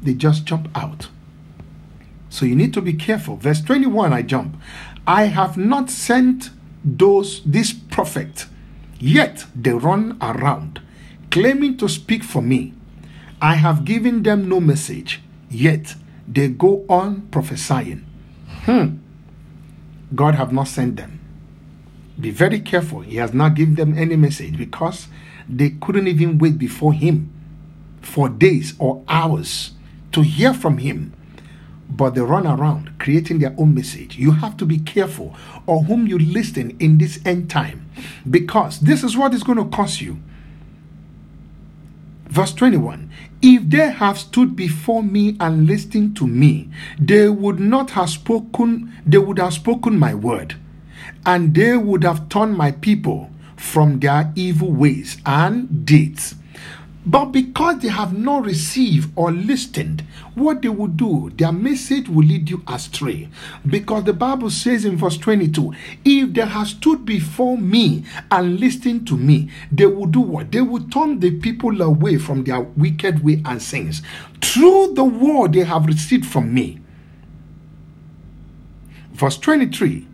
they 0.00 0.14
just 0.14 0.44
jump 0.44 0.68
out. 0.76 1.08
So 2.28 2.46
you 2.46 2.54
need 2.54 2.72
to 2.74 2.80
be 2.80 2.92
careful. 2.92 3.34
Verse 3.34 3.60
21, 3.62 4.12
I 4.12 4.22
jump. 4.22 4.54
I 5.08 5.24
have 5.24 5.56
not 5.56 5.90
sent 5.90 6.50
those 6.84 7.42
this 7.42 7.72
prophet, 7.72 8.46
yet 9.00 9.44
they 9.56 9.72
run 9.72 10.16
around 10.22 10.80
claiming 11.32 11.76
to 11.78 11.88
speak 11.88 12.22
for 12.22 12.40
me. 12.40 12.74
I 13.42 13.54
have 13.56 13.84
given 13.84 14.22
them 14.22 14.48
no 14.48 14.60
message, 14.60 15.20
yet 15.50 15.96
they 16.28 16.46
go 16.46 16.84
on 16.88 17.22
prophesying. 17.32 18.06
Hmm. 18.66 18.98
God 20.14 20.36
have 20.36 20.52
not 20.52 20.68
sent 20.68 20.94
them. 20.94 21.18
Be 22.20 22.30
very 22.30 22.60
careful. 22.60 23.00
He 23.00 23.16
has 23.16 23.34
not 23.34 23.56
given 23.56 23.74
them 23.74 23.98
any 23.98 24.14
message 24.14 24.56
because 24.56 25.08
they 25.48 25.70
couldn't 25.70 26.06
even 26.06 26.38
wait 26.38 26.56
before 26.56 26.92
him 26.92 27.32
for 28.00 28.28
days 28.28 28.74
or 28.78 29.04
hours 29.08 29.72
to 30.12 30.22
hear 30.22 30.54
from 30.54 30.78
him. 30.78 31.12
But 31.88 32.14
they 32.14 32.20
run 32.20 32.46
around 32.46 32.98
creating 32.98 33.40
their 33.40 33.54
own 33.58 33.74
message. 33.74 34.16
You 34.16 34.30
have 34.32 34.56
to 34.58 34.66
be 34.66 34.78
careful 34.78 35.34
of 35.66 35.86
whom 35.86 36.06
you 36.06 36.18
listen 36.18 36.76
in 36.78 36.98
this 36.98 37.18
end 37.26 37.50
time 37.50 37.90
because 38.28 38.80
this 38.80 39.02
is 39.02 39.16
what 39.16 39.34
is 39.34 39.42
going 39.42 39.58
to 39.58 39.76
cost 39.76 40.00
you. 40.00 40.18
Verse 42.30 42.54
21 42.54 43.10
If 43.42 43.68
they 43.68 43.90
have 43.90 44.16
stood 44.16 44.54
before 44.54 45.02
me 45.02 45.36
and 45.40 45.66
listened 45.66 46.16
to 46.18 46.28
me, 46.28 46.70
they 46.98 47.28
would 47.28 47.58
not 47.58 47.90
have 47.90 48.08
spoken, 48.08 48.92
they 49.04 49.18
would 49.18 49.38
have 49.40 49.52
spoken 49.52 49.98
my 49.98 50.14
word, 50.14 50.54
and 51.26 51.54
they 51.54 51.76
would 51.76 52.04
have 52.04 52.28
turned 52.28 52.56
my 52.56 52.70
people 52.70 53.30
from 53.56 53.98
their 53.98 54.32
evil 54.36 54.72
ways 54.72 55.18
and 55.26 55.84
deeds. 55.84 56.36
But 57.06 57.26
because 57.26 57.78
they 57.78 57.88
have 57.88 58.16
not 58.16 58.44
received 58.44 59.10
or 59.16 59.32
listened, 59.32 60.02
what 60.34 60.60
they 60.60 60.68
will 60.68 60.88
do, 60.88 61.30
their 61.34 61.50
message 61.50 62.08
will 62.08 62.24
lead 62.24 62.50
you 62.50 62.62
astray. 62.68 63.30
Because 63.66 64.04
the 64.04 64.12
Bible 64.12 64.50
says 64.50 64.84
in 64.84 64.96
verse 64.96 65.16
22 65.16 65.72
if 66.04 66.34
they 66.34 66.44
have 66.44 66.68
stood 66.68 67.06
before 67.06 67.56
me 67.56 68.04
and 68.30 68.60
listened 68.60 69.06
to 69.08 69.16
me, 69.16 69.50
they 69.72 69.86
will 69.86 70.06
do 70.06 70.20
what? 70.20 70.52
They 70.52 70.60
will 70.60 70.86
turn 70.88 71.20
the 71.20 71.30
people 71.38 71.80
away 71.80 72.18
from 72.18 72.44
their 72.44 72.60
wicked 72.60 73.24
way 73.24 73.42
and 73.46 73.62
sins 73.62 74.02
through 74.42 74.92
the 74.94 75.04
word 75.04 75.54
they 75.54 75.64
have 75.64 75.86
received 75.86 76.26
from 76.26 76.52
me. 76.52 76.80
Verse 79.12 79.38
23 79.38 80.06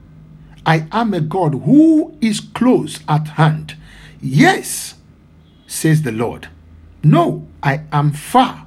I 0.65 0.87
am 0.93 1.15
a 1.15 1.21
God 1.21 1.55
who 1.65 2.17
is 2.21 2.39
close 2.41 3.01
at 3.09 3.27
hand. 3.29 3.77
Yes, 4.21 4.95
says 5.67 6.03
the 6.03 6.13
Lord 6.13 6.49
no, 7.11 7.47
I 7.63 7.83
am 7.93 8.13
far 8.13 8.67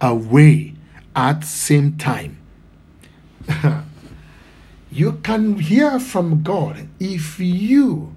away 0.00 0.74
at 1.16 1.44
same 1.44 1.96
time. 1.96 2.38
you 4.92 5.12
can 5.22 5.58
hear 5.58 5.98
from 5.98 6.42
God 6.42 6.88
if 6.98 7.40
you 7.40 8.14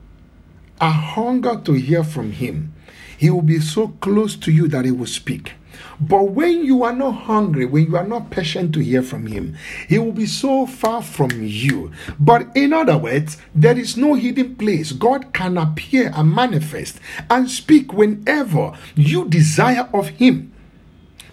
are 0.81 0.91
hunger 0.91 1.61
to 1.63 1.73
hear 1.73 2.03
from 2.03 2.33
Him. 2.33 2.73
He 3.17 3.29
will 3.29 3.41
be 3.41 3.61
so 3.61 3.87
close 4.01 4.35
to 4.37 4.51
you 4.51 4.67
that 4.67 4.83
He 4.83 4.91
will 4.91 5.07
speak. 5.07 5.53
But 5.99 6.31
when 6.31 6.65
you 6.65 6.83
are 6.83 6.93
not 6.95 7.11
hungry, 7.11 7.65
when 7.65 7.85
you 7.85 7.97
are 7.97 8.07
not 8.07 8.29
patient 8.29 8.73
to 8.73 8.79
hear 8.79 9.01
from 9.01 9.27
Him, 9.27 9.55
He 9.87 9.97
will 9.99 10.11
be 10.11 10.25
so 10.25 10.65
far 10.65 11.01
from 11.01 11.31
you. 11.43 11.91
But 12.19 12.47
in 12.55 12.73
other 12.73 12.97
words, 12.97 13.37
there 13.53 13.77
is 13.77 13.97
no 13.97 14.15
hidden 14.15 14.55
place. 14.55 14.91
God 14.91 15.33
can 15.33 15.57
appear 15.57 16.11
and 16.15 16.33
manifest 16.33 16.99
and 17.29 17.49
speak 17.49 17.93
whenever 17.93 18.73
you 18.95 19.27
desire 19.29 19.89
of 19.93 20.09
Him. 20.09 20.51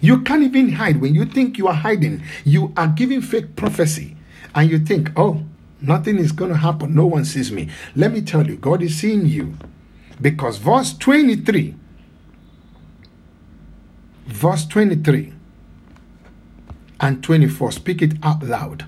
You 0.01 0.21
can't 0.21 0.43
even 0.43 0.73
hide. 0.73 0.99
When 0.99 1.13
you 1.13 1.25
think 1.25 1.57
you 1.57 1.67
are 1.67 1.73
hiding, 1.73 2.23
you 2.43 2.73
are 2.75 2.87
giving 2.87 3.21
fake 3.21 3.55
prophecy. 3.55 4.17
And 4.55 4.69
you 4.69 4.79
think, 4.79 5.11
oh, 5.15 5.43
nothing 5.79 6.17
is 6.17 6.31
going 6.31 6.51
to 6.51 6.57
happen. 6.57 6.95
No 6.95 7.05
one 7.05 7.23
sees 7.23 7.51
me. 7.51 7.69
Let 7.95 8.11
me 8.11 8.21
tell 8.21 8.45
you, 8.47 8.57
God 8.57 8.81
is 8.81 8.97
seeing 8.97 9.25
you. 9.27 9.55
Because 10.19 10.57
verse 10.57 10.97
23 10.97 11.75
verse 14.25 14.65
23 14.65 15.33
and 16.99 17.23
24. 17.23 17.71
Speak 17.71 18.01
it 18.01 18.13
out 18.23 18.43
loud. 18.43 18.85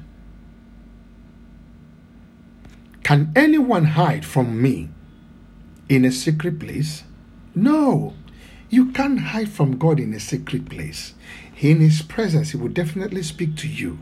Can 3.03 3.33
anyone 3.35 3.85
hide 3.85 4.25
from 4.25 4.61
me 4.61 4.89
in 5.89 6.05
a 6.05 6.11
secret 6.11 6.59
place? 6.59 7.03
No, 7.53 8.13
you 8.69 8.91
can't 8.91 9.19
hide 9.19 9.49
from 9.49 9.77
God 9.77 9.99
in 9.99 10.13
a 10.13 10.19
secret 10.19 10.69
place. 10.69 11.13
In 11.59 11.79
His 11.79 12.01
presence, 12.01 12.51
He 12.51 12.57
will 12.57 12.69
definitely 12.69 13.23
speak 13.23 13.55
to 13.57 13.67
you. 13.67 13.99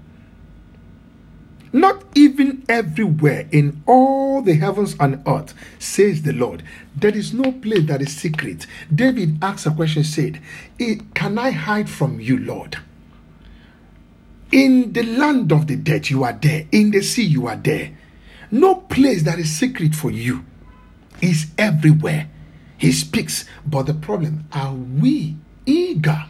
Not 1.73 2.03
even 2.15 2.65
everywhere 2.67 3.47
in 3.51 3.81
all 3.87 4.41
the 4.41 4.55
heavens 4.55 4.95
and 4.99 5.23
earth, 5.25 5.53
says 5.79 6.23
the 6.23 6.33
Lord. 6.33 6.63
There 6.95 7.15
is 7.15 7.33
no 7.33 7.51
place 7.53 7.85
that 7.87 8.01
is 8.01 8.15
secret. 8.15 8.67
David 8.93 9.37
asked 9.41 9.65
a 9.65 9.71
question, 9.71 10.03
said, 10.03 10.41
Can 11.13 11.37
I 11.37 11.51
hide 11.51 11.89
from 11.89 12.19
you, 12.19 12.37
Lord? 12.39 12.77
In 14.51 14.91
the 14.91 15.03
land 15.03 15.53
of 15.53 15.67
the 15.67 15.77
dead, 15.77 16.09
you 16.09 16.25
are 16.25 16.33
there. 16.33 16.67
In 16.73 16.91
the 16.91 17.01
sea, 17.01 17.23
you 17.23 17.47
are 17.47 17.55
there. 17.55 17.97
No 18.51 18.75
place 18.75 19.23
that 19.23 19.39
is 19.39 19.49
secret 19.49 19.95
for 19.95 20.11
you 20.11 20.43
is 21.21 21.47
everywhere. 21.57 22.29
He 22.77 22.91
speaks. 22.91 23.45
But 23.65 23.83
the 23.83 23.93
problem 23.93 24.45
are 24.51 24.73
we 24.73 25.37
eager 25.65 26.25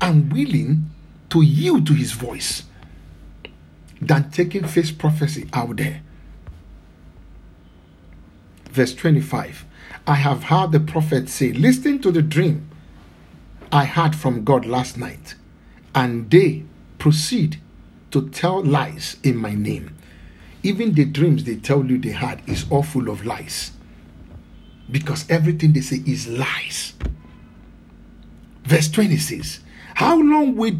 and 0.00 0.32
willing 0.32 0.90
to 1.30 1.42
yield 1.42 1.88
to 1.88 1.94
his 1.94 2.12
voice? 2.12 2.62
Than 4.00 4.30
taking 4.30 4.64
face 4.64 4.90
prophecy 4.90 5.48
out 5.52 5.76
there. 5.76 6.02
Verse 8.70 8.94
25 8.94 9.64
I 10.06 10.14
have 10.14 10.44
heard 10.44 10.72
the 10.72 10.80
prophet 10.80 11.28
say, 11.28 11.52
Listen 11.52 12.00
to 12.00 12.10
the 12.10 12.22
dream 12.22 12.68
I 13.70 13.84
had 13.84 14.16
from 14.16 14.44
God 14.44 14.66
last 14.66 14.96
night, 14.96 15.34
and 15.94 16.30
they 16.30 16.64
proceed 16.98 17.60
to 18.10 18.28
tell 18.30 18.62
lies 18.62 19.16
in 19.22 19.36
my 19.36 19.54
name. 19.54 19.96
Even 20.62 20.92
the 20.94 21.04
dreams 21.04 21.44
they 21.44 21.56
tell 21.56 21.84
you 21.84 21.98
they 21.98 22.10
had 22.10 22.42
is 22.46 22.66
all 22.70 22.82
full 22.82 23.08
of 23.08 23.24
lies. 23.24 23.72
Because 24.90 25.28
everything 25.30 25.72
they 25.72 25.80
say 25.80 26.02
is 26.06 26.26
lies. 26.28 26.94
Verse 28.64 28.90
26 28.90 29.60
How 29.94 30.16
long 30.20 30.56
will, 30.56 30.76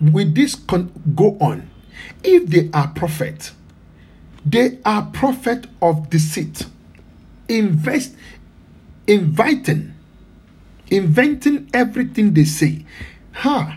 will 0.00 0.30
this 0.30 0.54
con- 0.54 0.92
go 1.14 1.36
on? 1.40 1.70
If 2.24 2.48
they 2.48 2.70
are 2.72 2.88
prophet, 2.88 3.52
they 4.44 4.78
are 4.84 5.06
prophet 5.12 5.66
of 5.80 6.10
deceit. 6.10 6.66
Invest, 7.48 8.14
inviting, 9.06 9.94
inventing 10.90 11.70
everything 11.74 12.34
they 12.34 12.44
say. 12.44 12.84
Huh? 13.32 13.76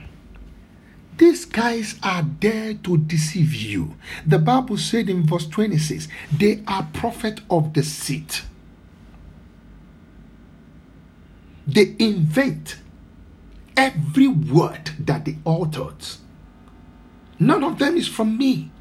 These 1.18 1.46
guys 1.46 1.96
are 2.04 2.26
there 2.42 2.74
to 2.74 2.98
deceive 2.98 3.54
you. 3.54 3.96
The 4.26 4.38
Bible 4.38 4.78
said 4.78 5.10
in 5.10 5.26
verse 5.26 5.48
26, 5.48 6.08
they 6.38 6.62
are 6.68 6.88
prophet 6.94 7.40
of 7.50 7.74
deceit. 7.74 8.44
They 11.66 11.96
invent 12.00 12.78
every 13.78 14.28
word 14.28 14.92
that 15.00 15.26
they 15.26 15.38
uttered 15.46 16.06
None 17.40 17.64
of 17.64 17.80
them 17.80 17.98
is 17.98 18.08
from 18.08 18.38
me. 18.38 18.72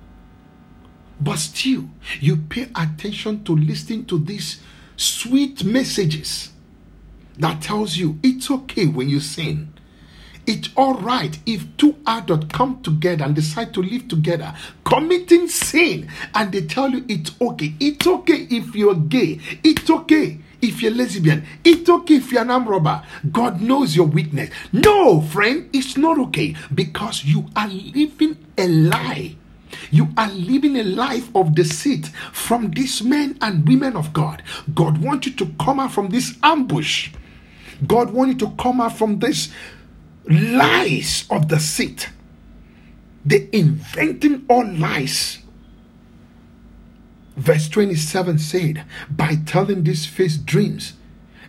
But 1.20 1.38
still, 1.38 1.88
you 2.20 2.36
pay 2.36 2.68
attention 2.74 3.44
to 3.44 3.56
listening 3.56 4.04
to 4.06 4.18
these 4.18 4.60
sweet 4.96 5.64
messages 5.64 6.50
that 7.38 7.62
tells 7.62 7.96
you 7.96 8.18
it's 8.22 8.50
okay 8.50 8.86
when 8.86 9.08
you 9.08 9.20
sin. 9.20 9.72
It's 10.46 10.68
all 10.76 10.94
right 10.94 11.38
if 11.46 11.74
two 11.78 11.96
adults 12.06 12.48
come 12.52 12.82
together 12.82 13.24
and 13.24 13.34
decide 13.34 13.72
to 13.74 13.82
live 13.82 14.08
together, 14.08 14.54
committing 14.84 15.48
sin, 15.48 16.10
and 16.34 16.52
they 16.52 16.62
tell 16.62 16.90
you 16.90 17.04
it's 17.08 17.32
okay. 17.40 17.74
It's 17.80 18.06
okay 18.06 18.46
if 18.50 18.74
you're 18.74 18.94
gay. 18.94 19.40
It's 19.62 19.88
okay 19.88 20.40
if 20.60 20.82
you're 20.82 20.92
lesbian. 20.92 21.46
It's 21.64 21.88
okay 21.88 22.16
if 22.16 22.30
you're 22.30 22.42
an 22.42 22.50
arm 22.50 22.68
robber. 22.68 23.02
God 23.32 23.62
knows 23.62 23.96
your 23.96 24.06
weakness. 24.06 24.50
No, 24.72 25.22
friend, 25.22 25.70
it's 25.72 25.96
not 25.96 26.18
okay 26.18 26.54
because 26.74 27.24
you 27.24 27.46
are 27.56 27.68
living 27.68 28.36
a 28.58 28.68
lie. 28.68 29.36
You 29.90 30.08
are 30.16 30.30
living 30.30 30.76
a 30.76 30.84
life 30.84 31.28
of 31.34 31.54
deceit 31.54 32.08
from 32.32 32.70
these 32.70 33.02
men 33.02 33.36
and 33.40 33.66
women 33.66 33.96
of 33.96 34.12
God. 34.12 34.42
God 34.74 34.98
wants 34.98 35.26
you 35.26 35.32
to 35.34 35.46
come 35.60 35.80
out 35.80 35.92
from 35.92 36.10
this 36.10 36.36
ambush. 36.42 37.10
God 37.86 38.10
wants 38.10 38.34
you 38.34 38.48
to 38.48 38.54
come 38.56 38.80
out 38.80 38.96
from 38.96 39.18
this 39.18 39.50
lies 40.28 41.24
of 41.30 41.48
deceit. 41.48 42.10
They 43.24 43.48
inventing 43.52 44.44
all 44.48 44.66
lies 44.66 45.38
Verse 47.36 47.68
27 47.68 48.38
said, 48.38 48.84
By 49.10 49.36
telling 49.44 49.82
these 49.84 50.06
face 50.06 50.36
dreams, 50.36 50.94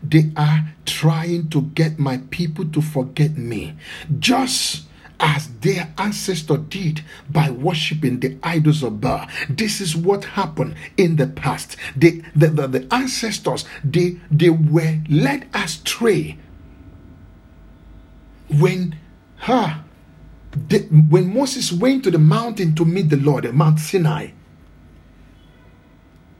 they 0.01 0.31
are 0.35 0.69
trying 0.85 1.49
to 1.49 1.61
get 1.61 1.99
my 1.99 2.17
people 2.31 2.65
to 2.65 2.81
forget 2.81 3.37
me, 3.37 3.75
just 4.19 4.85
as 5.25 5.47
their 5.61 5.91
ancestor 5.97 6.55
did 6.55 7.03
by 7.31 7.49
worshiping 7.49 8.19
the 8.19 8.37
idols 8.43 8.83
of 8.83 9.01
Baal. 9.01 9.27
This 9.49 9.81
is 9.81 9.95
what 9.95 10.23
happened 10.23 10.75
in 10.97 11.15
the 11.15 11.25
past. 11.25 11.77
The, 11.95 12.21
the, 12.35 12.49
the 12.49 12.87
ancestors, 12.93 13.65
they, 13.83 14.19
they 14.29 14.51
were 14.51 14.99
led 15.09 15.49
astray 15.51 16.37
when 18.49 18.95
huh, 19.37 19.79
they, 20.55 20.81
when 20.81 21.33
Moses 21.33 21.71
went 21.71 22.03
to 22.03 22.11
the 22.11 22.19
mountain 22.19 22.75
to 22.75 22.85
meet 22.85 23.09
the 23.09 23.17
Lord 23.17 23.45
at 23.47 23.55
Mount 23.55 23.79
Sinai 23.79 24.27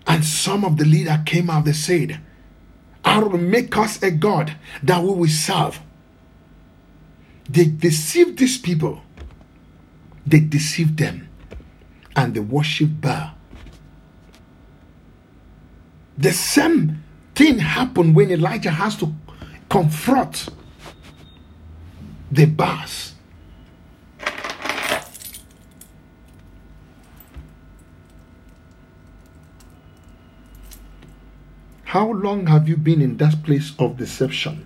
and 0.05 0.23
some 0.23 0.63
of 0.63 0.77
the 0.77 0.85
leader 0.85 1.23
came 1.25 1.49
out, 1.49 1.65
they 1.65 1.73
said, 1.73 2.21
I 3.03 3.17
will 3.17 3.39
make 3.39 3.75
us 3.75 4.01
a 4.03 4.11
God 4.11 4.55
that 4.83 5.01
we 5.01 5.09
will 5.09 5.27
serve. 5.27 5.79
They 7.49 7.65
deceived 7.65 8.39
these 8.39 8.57
people. 8.57 9.01
They 10.25 10.39
deceived 10.39 10.97
them. 10.97 11.29
And 12.15 12.33
they 12.33 12.39
worship 12.39 12.89
Baal. 12.99 13.31
The 16.17 16.31
same 16.31 17.03
thing 17.35 17.59
happened 17.59 18.15
when 18.15 18.31
Elijah 18.31 18.71
has 18.71 18.95
to 18.97 19.13
confront 19.69 20.47
the 22.31 22.45
Baals. 22.45 23.13
How 31.83 32.11
long 32.11 32.47
have 32.47 32.67
you 32.67 32.75
been 32.75 33.01
in 33.01 33.17
that 33.17 33.43
place 33.43 33.73
of 33.79 33.97
deception? 33.97 34.65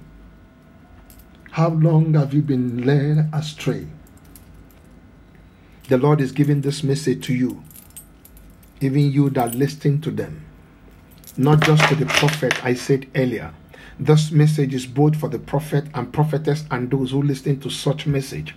How 1.60 1.72
long 1.72 2.14
have 2.14 2.34
you 2.34 2.42
been 2.42 2.86
led 2.86 3.30
astray? 3.34 3.86
The 5.90 5.98
Lord 5.98 6.22
is 6.22 6.32
giving 6.32 6.62
this 6.62 6.86
message 6.86 7.26
to 7.26 7.34
you, 7.34 7.62
even 8.80 9.12
you 9.12 9.30
that 9.32 9.56
listen 9.56 10.00
to 10.04 10.10
them, 10.10 10.46
not 11.36 11.60
just 11.60 11.86
to 11.90 11.96
the 11.96 12.06
prophet 12.06 12.64
I 12.64 12.76
said 12.76 13.08
earlier. 13.14 13.54
This 14.00 14.32
message 14.32 14.74
is 14.74 14.86
both 14.86 15.18
for 15.18 15.28
the 15.28 15.38
prophet 15.38 15.88
and 15.94 16.14
prophetess 16.14 16.64
and 16.72 16.90
those 16.90 17.12
who 17.12 17.22
listen 17.22 17.60
to 17.60 17.70
such 17.70 18.08
message. 18.08 18.56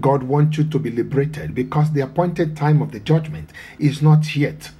God 0.00 0.22
wants 0.22 0.56
you 0.56 0.64
to 0.64 0.78
be 0.78 0.90
liberated 0.90 1.54
because 1.54 1.92
the 1.92 2.00
appointed 2.00 2.56
time 2.56 2.80
of 2.80 2.92
the 2.92 3.00
judgment 3.00 3.50
is 3.78 4.00
not 4.00 4.34
yet, 4.34 4.70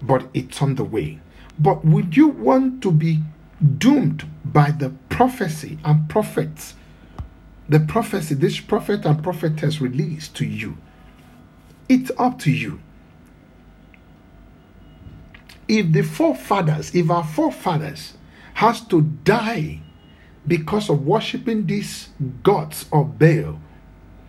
but 0.00 0.28
it's 0.32 0.62
on 0.62 0.76
the 0.76 0.84
way. 0.84 1.18
But 1.58 1.84
would 1.84 2.16
you 2.16 2.28
want 2.28 2.84
to 2.84 2.92
be 2.92 3.18
doomed 3.62 4.28
by 4.44 4.70
the 4.70 4.90
prophecy 5.08 5.78
and 5.84 6.08
prophets 6.08 6.74
the 7.68 7.80
prophecy 7.80 8.34
this 8.34 8.60
prophet 8.60 9.06
and 9.06 9.22
prophetess 9.22 9.80
released 9.80 10.36
to 10.36 10.44
you. 10.44 10.76
It's 11.88 12.10
up 12.18 12.38
to 12.40 12.50
you. 12.50 12.80
If 15.68 15.92
the 15.92 16.02
forefathers, 16.02 16.94
if 16.94 17.10
our 17.10 17.24
forefathers 17.24 18.14
has 18.54 18.80
to 18.88 19.02
die 19.02 19.80
because 20.46 20.90
of 20.90 21.06
worshiping 21.06 21.66
these 21.66 22.10
gods 22.42 22.86
of 22.92 23.18
Baal, 23.18 23.58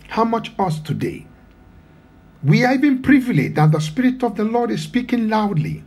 how 0.08 0.24
much 0.24 0.52
us 0.60 0.80
today? 0.80 1.28
We 2.44 2.64
are 2.64 2.74
even 2.74 3.02
privileged 3.02 3.56
that 3.56 3.72
the 3.72 3.80
Spirit 3.82 4.24
of 4.24 4.36
the 4.36 4.44
Lord 4.44 4.70
is 4.72 4.84
speaking 4.84 5.28
loudly 5.28 5.84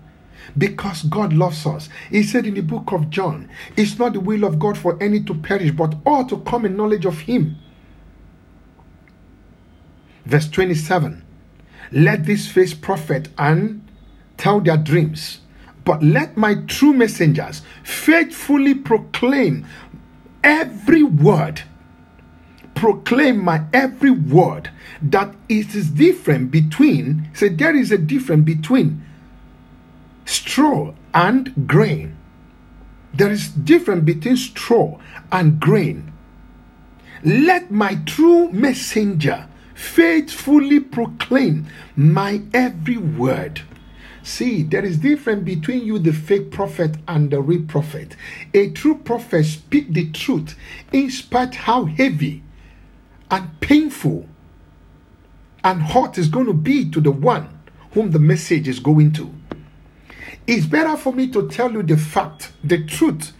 because 0.56 1.02
God 1.04 1.32
loves 1.32 1.66
us. 1.66 1.88
He 2.10 2.22
said 2.22 2.46
in 2.46 2.54
the 2.54 2.62
book 2.62 2.92
of 2.92 3.10
John, 3.10 3.48
It's 3.76 3.98
not 3.98 4.12
the 4.12 4.20
will 4.20 4.44
of 4.44 4.58
God 4.58 4.78
for 4.78 5.00
any 5.02 5.22
to 5.24 5.34
perish, 5.34 5.72
but 5.72 5.94
all 6.04 6.24
to 6.26 6.38
come 6.38 6.64
in 6.64 6.76
knowledge 6.76 7.04
of 7.04 7.20
Him. 7.20 7.56
Verse 10.24 10.48
27 10.48 11.24
Let 11.92 12.24
this 12.26 12.48
face 12.48 12.74
prophet 12.74 13.28
and 13.38 13.86
tell 14.36 14.60
their 14.60 14.76
dreams, 14.76 15.40
but 15.84 16.02
let 16.02 16.36
my 16.36 16.56
true 16.66 16.92
messengers 16.92 17.62
faithfully 17.84 18.74
proclaim 18.74 19.66
every 20.42 21.02
word. 21.02 21.62
Proclaim 22.74 23.42
my 23.42 23.64
every 23.72 24.10
word 24.10 24.70
that 25.00 25.34
it 25.48 25.74
is 25.74 25.90
different 25.90 26.50
between, 26.50 27.30
say, 27.32 27.48
there 27.48 27.74
is 27.74 27.90
a 27.90 27.96
difference 27.96 28.44
between 28.44 29.05
straw 30.26 30.92
and 31.14 31.66
grain. 31.66 32.16
There 33.14 33.30
is 33.30 33.48
difference 33.48 34.04
between 34.04 34.36
straw 34.36 35.00
and 35.32 35.58
grain. 35.58 36.12
Let 37.24 37.70
my 37.70 37.94
true 38.04 38.50
messenger 38.50 39.48
faithfully 39.74 40.80
proclaim 40.80 41.66
my 41.96 42.42
every 42.52 42.98
word. 42.98 43.62
See, 44.22 44.62
there 44.64 44.84
is 44.84 44.98
difference 44.98 45.44
between 45.44 45.86
you, 45.86 45.98
the 45.98 46.12
fake 46.12 46.50
prophet, 46.50 46.96
and 47.06 47.30
the 47.30 47.40
real 47.40 47.62
prophet. 47.62 48.16
A 48.52 48.70
true 48.70 48.98
prophet 48.98 49.44
speak 49.44 49.92
the 49.92 50.10
truth 50.10 50.56
in 50.92 51.10
spite 51.10 51.54
how 51.54 51.84
heavy 51.84 52.42
and 53.30 53.60
painful 53.60 54.26
and 55.62 55.80
hot 55.80 56.18
is 56.18 56.28
going 56.28 56.46
to 56.46 56.52
be 56.52 56.90
to 56.90 57.00
the 57.00 57.10
one 57.10 57.48
whom 57.92 58.10
the 58.10 58.18
message 58.18 58.68
is 58.68 58.80
going 58.80 59.12
to. 59.12 59.32
It's 60.46 60.66
better 60.66 60.96
for 60.96 61.12
me 61.12 61.28
to 61.32 61.48
tell 61.48 61.72
you 61.72 61.82
the 61.82 61.96
fact, 61.96 62.52
the 62.64 62.84
truth, 62.84 63.32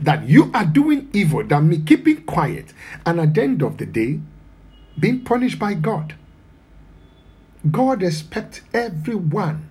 that 0.00 0.28
you 0.28 0.50
are 0.54 0.66
doing 0.66 1.08
evil 1.12 1.44
than 1.44 1.68
me 1.68 1.80
keeping 1.80 2.22
quiet 2.24 2.72
and 3.06 3.20
at 3.20 3.34
the 3.34 3.42
end 3.42 3.62
of 3.62 3.78
the 3.78 3.86
day 3.86 4.20
being 4.98 5.22
punished 5.24 5.58
by 5.58 5.74
God. 5.74 6.14
God 7.70 8.02
expects 8.02 8.62
everyone 8.74 9.70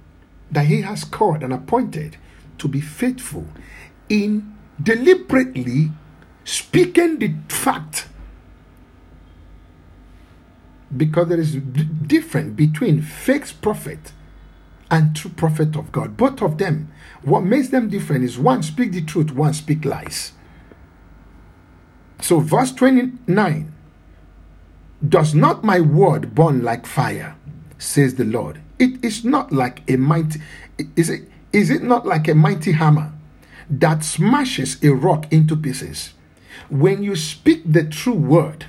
that 0.51 0.67
He 0.67 0.81
has 0.81 1.03
called 1.05 1.43
and 1.43 1.53
appointed 1.53 2.17
to 2.59 2.67
be 2.67 2.81
faithful 2.81 3.47
in 4.09 4.53
deliberately 4.81 5.91
speaking 6.45 7.19
the 7.19 7.33
fact 7.49 8.07
because 10.95 11.29
there 11.29 11.39
is 11.39 11.55
d- 11.55 11.83
difference 12.07 12.55
between 12.55 13.01
fake 13.01 13.47
prophet 13.61 14.13
and 14.91 15.15
true 15.15 15.31
prophet 15.31 15.75
of 15.75 15.91
God. 15.91 16.17
Both 16.17 16.41
of 16.41 16.57
them, 16.57 16.91
what 17.23 17.43
makes 17.43 17.69
them 17.69 17.89
different 17.89 18.23
is 18.23 18.37
one 18.37 18.63
speak 18.63 18.91
the 18.91 19.01
truth, 19.01 19.31
one 19.31 19.53
speak 19.53 19.85
lies. 19.85 20.33
So, 22.21 22.39
verse 22.39 22.71
29 22.73 23.73
Does 25.07 25.35
not 25.35 25.63
my 25.63 25.79
word 25.79 26.33
burn 26.35 26.63
like 26.63 26.85
fire, 26.85 27.35
says 27.77 28.15
the 28.15 28.25
Lord? 28.25 28.61
It 28.79 29.03
is 29.03 29.23
not 29.23 29.51
like 29.51 29.89
a 29.89 29.97
mighty, 29.97 30.41
is 30.95 31.09
it, 31.09 31.29
is 31.53 31.69
it 31.69 31.83
not 31.83 32.05
like 32.05 32.27
a 32.27 32.35
mighty 32.35 32.73
hammer 32.73 33.11
that 33.69 34.03
smashes 34.03 34.83
a 34.83 34.89
rock 34.89 35.31
into 35.31 35.55
pieces? 35.55 36.13
When 36.69 37.03
you 37.03 37.15
speak 37.15 37.61
the 37.65 37.83
true 37.83 38.13
word, 38.13 38.65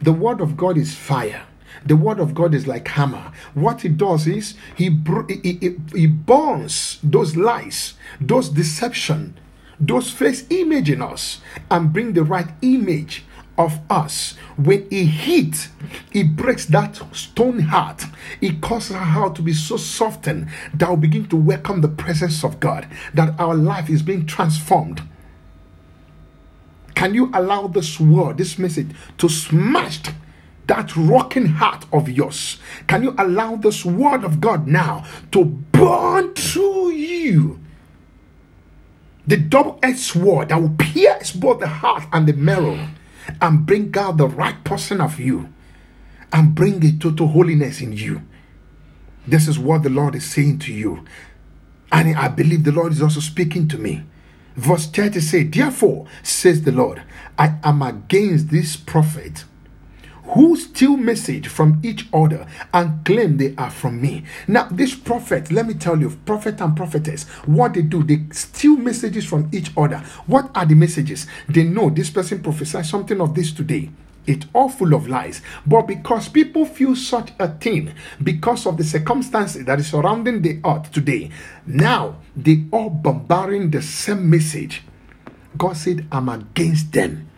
the 0.00 0.12
word 0.12 0.40
of 0.40 0.56
God 0.56 0.76
is 0.76 0.94
fire. 0.94 1.42
The 1.86 1.96
word 1.96 2.18
of 2.18 2.34
God 2.34 2.54
is 2.54 2.66
like 2.66 2.88
hammer. 2.88 3.32
What 3.52 3.84
it 3.84 3.96
does 3.96 4.26
is 4.26 4.54
he 4.74 4.90
he, 5.28 5.58
he, 5.60 5.76
he 5.94 6.06
burns 6.06 6.98
those 7.02 7.36
lies, 7.36 7.94
those 8.20 8.48
deception, 8.48 9.38
those 9.78 10.10
face 10.10 10.46
image 10.50 10.90
in 10.90 11.02
us, 11.02 11.40
and 11.70 11.92
bring 11.92 12.12
the 12.12 12.24
right 12.24 12.48
image 12.62 13.24
of 13.56 13.80
us. 13.90 14.34
When 14.56 14.88
he 14.90 15.04
hit, 15.04 15.68
he 16.10 16.22
breaks 16.22 16.66
that 16.66 17.00
stone 17.14 17.60
heart. 17.60 18.04
He 18.40 18.56
causes 18.56 18.96
our 18.96 19.04
heart 19.04 19.36
to 19.36 19.42
be 19.42 19.52
so 19.52 19.76
softened 19.76 20.48
that 20.74 20.90
we 20.90 20.96
begin 20.96 21.28
to 21.28 21.36
welcome 21.36 21.80
the 21.80 21.88
presence 21.88 22.44
of 22.44 22.60
God, 22.60 22.88
that 23.12 23.38
our 23.38 23.54
life 23.54 23.90
is 23.90 24.02
being 24.02 24.26
transformed. 24.26 25.02
Can 26.94 27.14
you 27.14 27.30
allow 27.34 27.66
this 27.66 27.98
word, 28.00 28.38
this 28.38 28.58
message, 28.58 28.90
to 29.18 29.28
smash 29.28 30.00
that 30.66 30.96
rocking 30.96 31.46
heart 31.46 31.86
of 31.92 32.08
yours? 32.08 32.58
Can 32.86 33.02
you 33.02 33.14
allow 33.18 33.56
this 33.56 33.84
word 33.84 34.24
of 34.24 34.40
God 34.40 34.66
now 34.66 35.04
to 35.32 35.44
burn 35.44 36.34
through 36.34 36.90
you? 36.90 37.60
The 39.26 39.36
double 39.36 39.78
edged 39.82 39.98
sword 39.98 40.50
that 40.50 40.60
will 40.60 40.74
pierce 40.76 41.32
both 41.32 41.60
the 41.60 41.68
heart 41.68 42.04
and 42.12 42.26
the 42.26 42.34
marrow 42.34 42.88
and 43.40 43.64
bring 43.66 43.96
out 43.96 44.18
the 44.18 44.28
right 44.28 44.62
person 44.64 45.00
of 45.00 45.18
you 45.18 45.52
and 46.32 46.54
bring 46.54 46.84
a 46.84 46.92
total 46.92 47.28
holiness 47.28 47.80
in 47.80 47.92
you. 47.92 48.22
This 49.26 49.48
is 49.48 49.58
what 49.58 49.82
the 49.82 49.90
Lord 49.90 50.14
is 50.14 50.24
saying 50.26 50.58
to 50.60 50.72
you. 50.72 51.04
And 51.90 52.16
I 52.16 52.28
believe 52.28 52.64
the 52.64 52.72
Lord 52.72 52.92
is 52.92 53.00
also 53.00 53.20
speaking 53.20 53.68
to 53.68 53.78
me. 53.78 54.02
Verse 54.56 54.86
30 54.86 55.20
says, 55.20 55.50
Therefore, 55.50 56.06
says 56.22 56.62
the 56.62 56.72
Lord, 56.72 57.02
I 57.38 57.56
am 57.62 57.82
against 57.82 58.50
this 58.50 58.76
prophet 58.76 59.44
who 60.28 60.56
steal 60.56 60.96
message 60.96 61.48
from 61.48 61.80
each 61.82 62.06
other 62.12 62.46
and 62.72 63.04
claim 63.04 63.36
they 63.36 63.54
are 63.56 63.70
from 63.70 64.00
me. 64.00 64.24
Now, 64.48 64.68
this 64.70 64.94
prophet, 64.94 65.50
let 65.50 65.66
me 65.66 65.74
tell 65.74 65.98
you, 65.98 66.10
prophet 66.24 66.60
and 66.60 66.76
prophetess, 66.76 67.24
what 67.46 67.74
they 67.74 67.82
do, 67.82 68.02
they 68.02 68.22
steal 68.32 68.76
messages 68.76 69.24
from 69.24 69.48
each 69.52 69.70
other. 69.76 69.98
What 70.26 70.50
are 70.54 70.66
the 70.66 70.74
messages? 70.74 71.26
They 71.48 71.64
know 71.64 71.90
this 71.90 72.10
person 72.10 72.42
prophesied 72.42 72.86
something 72.86 73.20
of 73.20 73.34
this 73.34 73.52
today. 73.52 73.90
It's 74.26 74.46
all 74.54 74.70
full 74.70 74.94
of 74.94 75.06
lies. 75.06 75.42
But 75.66 75.82
because 75.82 76.28
people 76.28 76.64
feel 76.64 76.96
such 76.96 77.32
a 77.38 77.48
thing, 77.48 77.92
because 78.22 78.66
of 78.66 78.78
the 78.78 78.84
circumstances 78.84 79.64
that 79.66 79.78
is 79.78 79.90
surrounding 79.90 80.40
the 80.40 80.60
earth 80.64 80.90
today, 80.92 81.30
now 81.66 82.16
they 82.34 82.64
are 82.72 82.88
bombarding 82.88 83.70
the 83.70 83.82
same 83.82 84.30
message. 84.30 84.82
God 85.56 85.76
said, 85.76 86.06
I'm 86.10 86.28
against 86.30 86.92
them. 86.92 87.28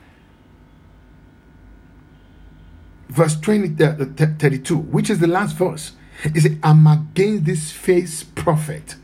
Verse 3.09 3.39
20, 3.41 3.83
uh, 3.85 4.05
32, 4.39 4.77
which 4.77 5.11
is 5.11 5.19
the 5.19 5.27
last 5.27 5.57
verse. 5.57 5.93
Said, 6.35 6.59
I'm 6.63 6.87
against 6.87 7.45
this 7.45 7.73
false 7.73 8.23
prophet. 8.23 8.97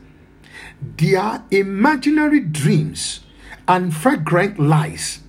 Their 0.97 1.43
imaginary 1.51 2.39
dreams 2.39 3.21
and 3.67 3.95
fragrant 3.95 4.59
lies 4.59 5.21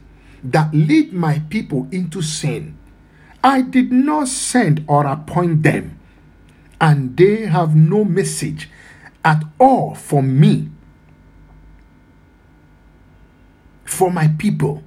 that 0.42 0.74
lead 0.74 1.12
my 1.12 1.40
people 1.50 1.88
into 1.90 2.22
sin. 2.22 2.76
I 3.42 3.60
did 3.60 3.92
not 3.92 4.28
send 4.28 4.84
or 4.88 5.06
appoint 5.06 5.62
them, 5.62 5.98
and 6.80 7.16
they 7.16 7.42
have 7.46 7.76
no 7.76 8.04
message 8.04 8.70
at 9.24 9.42
all 9.58 9.94
for 9.94 10.22
me, 10.22 10.70
for 13.84 14.10
my 14.10 14.28
people. 14.38 14.82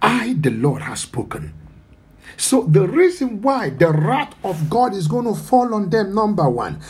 I, 0.00 0.34
the 0.38 0.50
Lord, 0.50 0.82
have 0.82 0.98
spoken. 0.98 1.52
So 2.36 2.62
the 2.62 2.86
reason 2.86 3.40
why 3.42 3.70
the 3.70 3.90
wrath 3.90 4.34
of 4.44 4.68
God 4.68 4.94
is 4.94 5.08
going 5.08 5.24
to 5.24 5.34
fall 5.34 5.74
on 5.74 5.90
them, 5.90 6.14
number 6.14 6.48
one, 6.48 6.80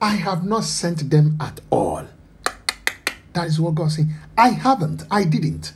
I 0.00 0.16
have 0.16 0.44
not 0.44 0.64
sent 0.64 1.10
them 1.10 1.36
at 1.40 1.60
all. 1.70 2.06
That 3.32 3.46
is 3.46 3.60
what 3.60 3.74
God 3.74 3.92
saying. 3.92 4.12
I 4.36 4.48
haven't. 4.50 5.04
I 5.10 5.24
didn't. 5.24 5.74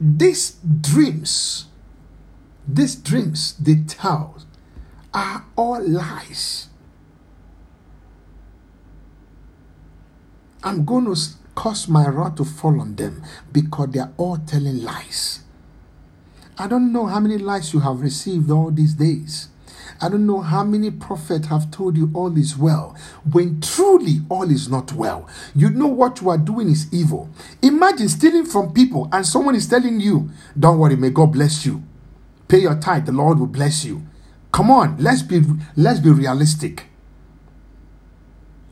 These 0.00 0.56
dreams, 0.80 1.66
these 2.68 2.94
dreams 2.96 3.56
they 3.56 3.76
tell 3.86 4.42
are 5.14 5.44
all 5.56 5.80
lies. 5.86 6.68
I'm 10.62 10.84
going 10.84 11.04
to 11.06 11.16
cause 11.54 11.88
my 11.88 12.06
wrath 12.08 12.36
to 12.36 12.44
fall 12.44 12.80
on 12.80 12.96
them 12.96 13.22
because 13.52 13.90
they 13.90 14.00
are 14.00 14.12
all 14.16 14.38
telling 14.38 14.82
lies. 14.82 15.40
I 16.56 16.68
don't 16.68 16.92
know 16.92 17.06
how 17.06 17.20
many 17.20 17.38
lies 17.38 17.72
you 17.72 17.80
have 17.80 18.00
received 18.00 18.50
all 18.50 18.70
these 18.70 18.94
days. 18.94 19.48
I 20.00 20.08
don't 20.08 20.26
know 20.26 20.40
how 20.40 20.64
many 20.64 20.90
prophets 20.90 21.46
have 21.48 21.70
told 21.70 21.96
you 21.96 22.10
all 22.14 22.36
is 22.36 22.56
well 22.56 22.96
when 23.30 23.60
truly 23.60 24.20
all 24.28 24.50
is 24.50 24.68
not 24.68 24.92
well. 24.92 25.28
You 25.54 25.70
know 25.70 25.86
what 25.86 26.20
you 26.20 26.30
are 26.30 26.38
doing 26.38 26.68
is 26.68 26.92
evil. 26.92 27.30
Imagine 27.62 28.08
stealing 28.08 28.44
from 28.44 28.72
people 28.72 29.08
and 29.12 29.26
someone 29.26 29.54
is 29.54 29.68
telling 29.68 30.00
you, 30.00 30.30
Don't 30.58 30.78
worry, 30.78 30.96
may 30.96 31.10
God 31.10 31.32
bless 31.32 31.64
you. 31.64 31.82
Pay 32.48 32.58
your 32.58 32.74
tithe, 32.76 33.06
the 33.06 33.12
Lord 33.12 33.38
will 33.38 33.46
bless 33.46 33.84
you. 33.84 34.02
Come 34.52 34.70
on, 34.70 34.96
let's 34.98 35.22
be 35.22 35.42
let's 35.76 36.00
be 36.00 36.10
realistic. 36.10 36.86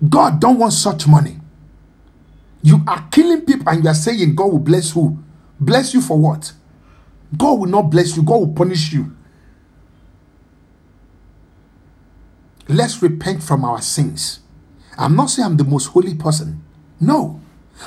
God 0.08 0.40
don't 0.40 0.58
want 0.58 0.72
such 0.72 1.06
money. 1.06 1.38
You 2.62 2.82
are 2.86 3.06
killing 3.10 3.42
people 3.42 3.68
and 3.68 3.84
you 3.84 3.90
are 3.90 3.94
saying 3.94 4.34
God 4.36 4.52
will 4.52 4.58
bless 4.60 4.92
who? 4.92 5.18
Bless 5.60 5.94
you 5.94 6.00
for 6.00 6.18
what? 6.18 6.52
God 7.36 7.60
will 7.60 7.68
not 7.68 7.82
bless 7.90 8.16
you, 8.16 8.22
God 8.22 8.36
will 8.40 8.52
punish 8.54 8.92
you. 8.92 9.16
Let's 12.68 13.02
repent 13.02 13.42
from 13.42 13.64
our 13.64 13.82
sins. 13.82 14.40
I'm 14.98 15.16
not 15.16 15.26
saying 15.30 15.46
I'm 15.46 15.56
the 15.56 15.64
most 15.64 15.86
holy 15.86 16.14
person. 16.14 16.62
No. 17.00 17.40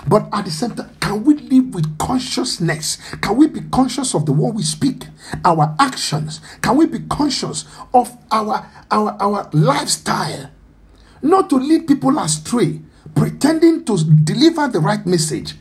But 0.08 0.28
at 0.34 0.46
the 0.46 0.52
same 0.52 0.72
time, 0.72 0.92
can 1.00 1.24
we 1.24 1.36
live 1.36 1.74
with 1.74 1.98
consciousness? 1.98 2.98
Can 3.22 3.38
we 3.38 3.48
be 3.48 3.62
conscious 3.72 4.14
of 4.16 4.26
the 4.26 4.34
word 4.34 4.56
we 4.56 4.64
speak, 4.64 5.06
our 5.46 5.76
actions? 5.80 6.42
Can 6.62 6.78
we 6.78 6.86
be 6.88 7.00
conscious 7.10 7.66
of 7.94 8.16
our 8.32 8.68
our 8.92 9.16
our 9.22 9.50
lifestyle? 9.54 10.52
Not 11.22 11.50
to 11.52 11.56
lead 11.58 11.88
people 11.88 12.20
astray, 12.20 12.82
pretending 13.15 13.84
to 13.86 13.97
deliver 14.23 14.67
the 14.67 14.80
right 14.80 15.06
message. 15.06 15.56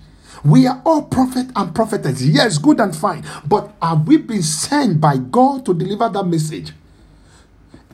We 0.45 0.67
are 0.67 0.83
all 0.85 1.03
prophet 1.03 1.47
and 1.57 1.75
prophetess. 1.75 2.21
Yes, 2.21 2.59
good 2.59 2.81
and 2.81 2.95
fine. 2.95 3.25
But 3.47 3.73
have 3.81 4.07
we 4.07 4.19
been 4.19 4.43
sent 4.43 5.01
by 5.01 5.17
God 5.17 5.65
to 5.67 5.75
deliver 5.75 6.09
that 6.11 6.25
message? 6.25 6.73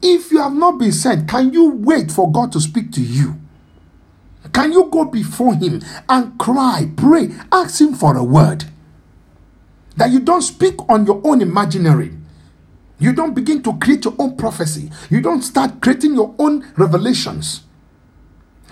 If 0.03 0.33
you 0.33 0.39
have 0.43 0.55
not 0.55 0.79
been 0.79 0.93
sent, 0.93 1.29
can 1.29 1.53
you 1.53 1.71
wait 1.71 2.11
for 2.11 2.31
God 2.33 2.51
to 2.53 2.61
speak 2.61 2.91
to 2.93 3.01
you? 3.01 3.37
Can 4.53 4.73
you 4.73 4.87
go 4.91 5.05
before 5.05 5.55
Him 5.55 5.83
and 6.09 6.39
cry, 6.39 6.91
pray, 6.97 7.31
ask 7.53 7.81
Him 7.81 7.95
for 7.95 8.17
a 8.17 8.25
word? 8.25 8.65
That 9.97 10.11
you 10.11 10.19
don't 10.21 10.43
speak 10.43 10.77
on 10.89 11.07
your 11.07 11.21
own 11.25 11.43
imaginary. 11.43 12.15
You 12.99 13.13
don't 13.13 13.35
begin 13.35 13.63
to 13.63 13.79
create 13.79 14.05
your 14.05 14.15
own 14.19 14.37
prophecy. 14.37 14.91
You 15.11 15.21
don't 15.21 15.43
start 15.43 15.81
creating 15.81 16.15
your 16.15 16.35
own 16.39 16.67
revelations 16.77 17.63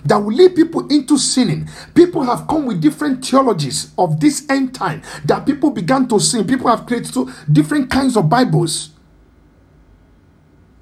that 0.04 0.16
will 0.16 0.32
lead 0.34 0.54
people 0.54 0.86
into 0.88 1.18
sinning. 1.18 1.68
People 1.94 2.22
have 2.22 2.46
come 2.46 2.66
with 2.66 2.80
different 2.80 3.24
theologies 3.24 3.92
of 3.98 4.20
this 4.20 4.48
end 4.48 4.74
time 4.74 5.02
that 5.24 5.46
people 5.46 5.70
began 5.70 6.08
to 6.08 6.18
sin. 6.18 6.46
People 6.46 6.68
have 6.68 6.86
created 6.86 7.14
different 7.52 7.90
kinds 7.90 8.16
of 8.16 8.28
Bibles 8.28 8.90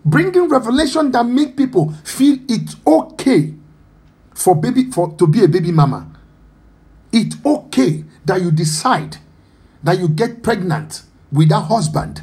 bringing 0.06 0.48
revelation 0.48 1.10
that 1.10 1.26
make 1.26 1.56
people 1.56 1.92
feel 2.04 2.38
it's 2.48 2.76
okay 2.86 3.52
for 4.32 4.54
baby 4.54 4.88
for 4.92 5.12
to 5.16 5.26
be 5.26 5.42
a 5.42 5.48
baby 5.48 5.72
mama 5.72 6.06
it's 7.12 7.34
okay 7.44 8.04
that 8.24 8.40
you 8.40 8.52
decide 8.52 9.16
that 9.82 9.98
you 9.98 10.08
get 10.08 10.44
pregnant 10.44 11.02
with 11.32 11.50
a 11.50 11.58
husband 11.58 12.22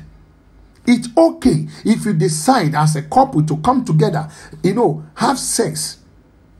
it's 0.87 1.09
okay 1.17 1.67
if 1.83 2.05
you 2.05 2.13
decide 2.13 2.73
as 2.73 2.95
a 2.95 3.01
couple 3.01 3.43
to 3.43 3.57
come 3.57 3.83
together 3.83 4.29
you 4.63 4.73
know 4.73 5.03
have 5.15 5.37
sex 5.37 5.97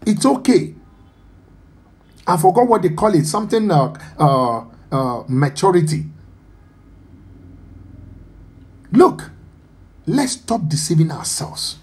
it's 0.05 0.25
okay 0.25 0.73
i 2.27 2.37
forgot 2.37 2.67
what 2.67 2.81
they 2.81 2.89
call 2.89 3.13
it 3.13 3.25
something 3.25 3.69
uh, 3.71 3.93
uh, 4.19 4.63
uh 4.91 5.23
maturity 5.27 6.05
look 8.91 9.31
Let's 10.05 10.33
stop 10.33 10.67
deceiving 10.67 11.11
ourselves. 11.11 11.77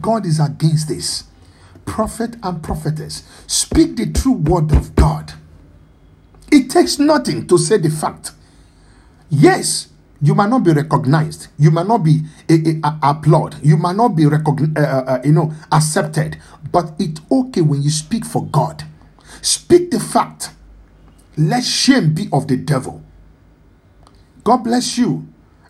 God 0.00 0.24
is 0.24 0.40
against 0.40 0.88
this. 0.88 1.24
Prophet 1.84 2.36
and 2.42 2.62
prophetess, 2.62 3.24
speak 3.46 3.96
the 3.96 4.10
true 4.12 4.32
word 4.32 4.72
of 4.72 4.94
God. 4.94 5.34
It 6.50 6.70
takes 6.70 6.98
nothing 6.98 7.46
to 7.48 7.58
say 7.58 7.78
the 7.78 7.90
fact. 7.90 8.32
Yes, 9.28 9.88
you 10.22 10.34
might 10.34 10.50
not 10.50 10.64
be 10.64 10.72
recognized. 10.72 11.48
You 11.58 11.70
might 11.70 11.86
not 11.86 11.98
be 12.04 12.22
a, 12.48 12.54
a, 12.54 12.80
a 12.84 12.98
applaud. 13.02 13.56
You 13.62 13.76
might 13.76 13.96
not 13.96 14.10
be 14.10 14.24
recogn- 14.24 14.76
uh, 14.78 14.80
uh, 14.82 15.04
uh, 15.14 15.22
you 15.24 15.32
know 15.32 15.52
accepted. 15.72 16.38
But 16.72 16.92
it's 16.98 17.20
okay 17.30 17.62
when 17.62 17.82
you 17.82 17.90
speak 17.90 18.24
for 18.24 18.46
God. 18.46 18.84
Speak 19.42 19.90
the 19.90 20.00
fact. 20.00 20.50
Let 21.36 21.64
shame 21.64 22.14
be 22.14 22.28
of 22.32 22.48
the 22.48 22.56
devil. 22.56 23.02
God 24.44 24.58
bless 24.58 24.98
you. 24.98 25.28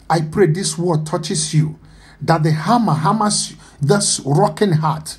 I 0.09 0.23
pray 0.23 0.47
this 0.47 0.79
word 0.79 1.07
touches 1.07 1.55
you, 1.55 1.79
that 2.21 2.43
the 2.43 2.53
hammer 2.53 2.95
hammers 2.95 3.55
this 3.81 4.21
rocking 4.27 4.73
heart, 4.73 5.19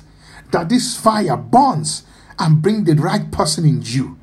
that 0.52 0.68
this 0.68 0.96
fire 0.96 1.36
burns 1.36 2.04
and 2.38 2.62
bring 2.62 2.84
the 2.84 2.94
right 2.94 3.30
person 3.32 3.64
in 3.64 3.82
you. 3.82 4.18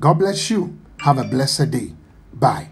God 0.00 0.14
bless 0.14 0.50
you. 0.50 0.78
Have 1.00 1.18
a 1.18 1.24
blessed 1.24 1.70
day. 1.70 1.94
Bye. 2.32 2.70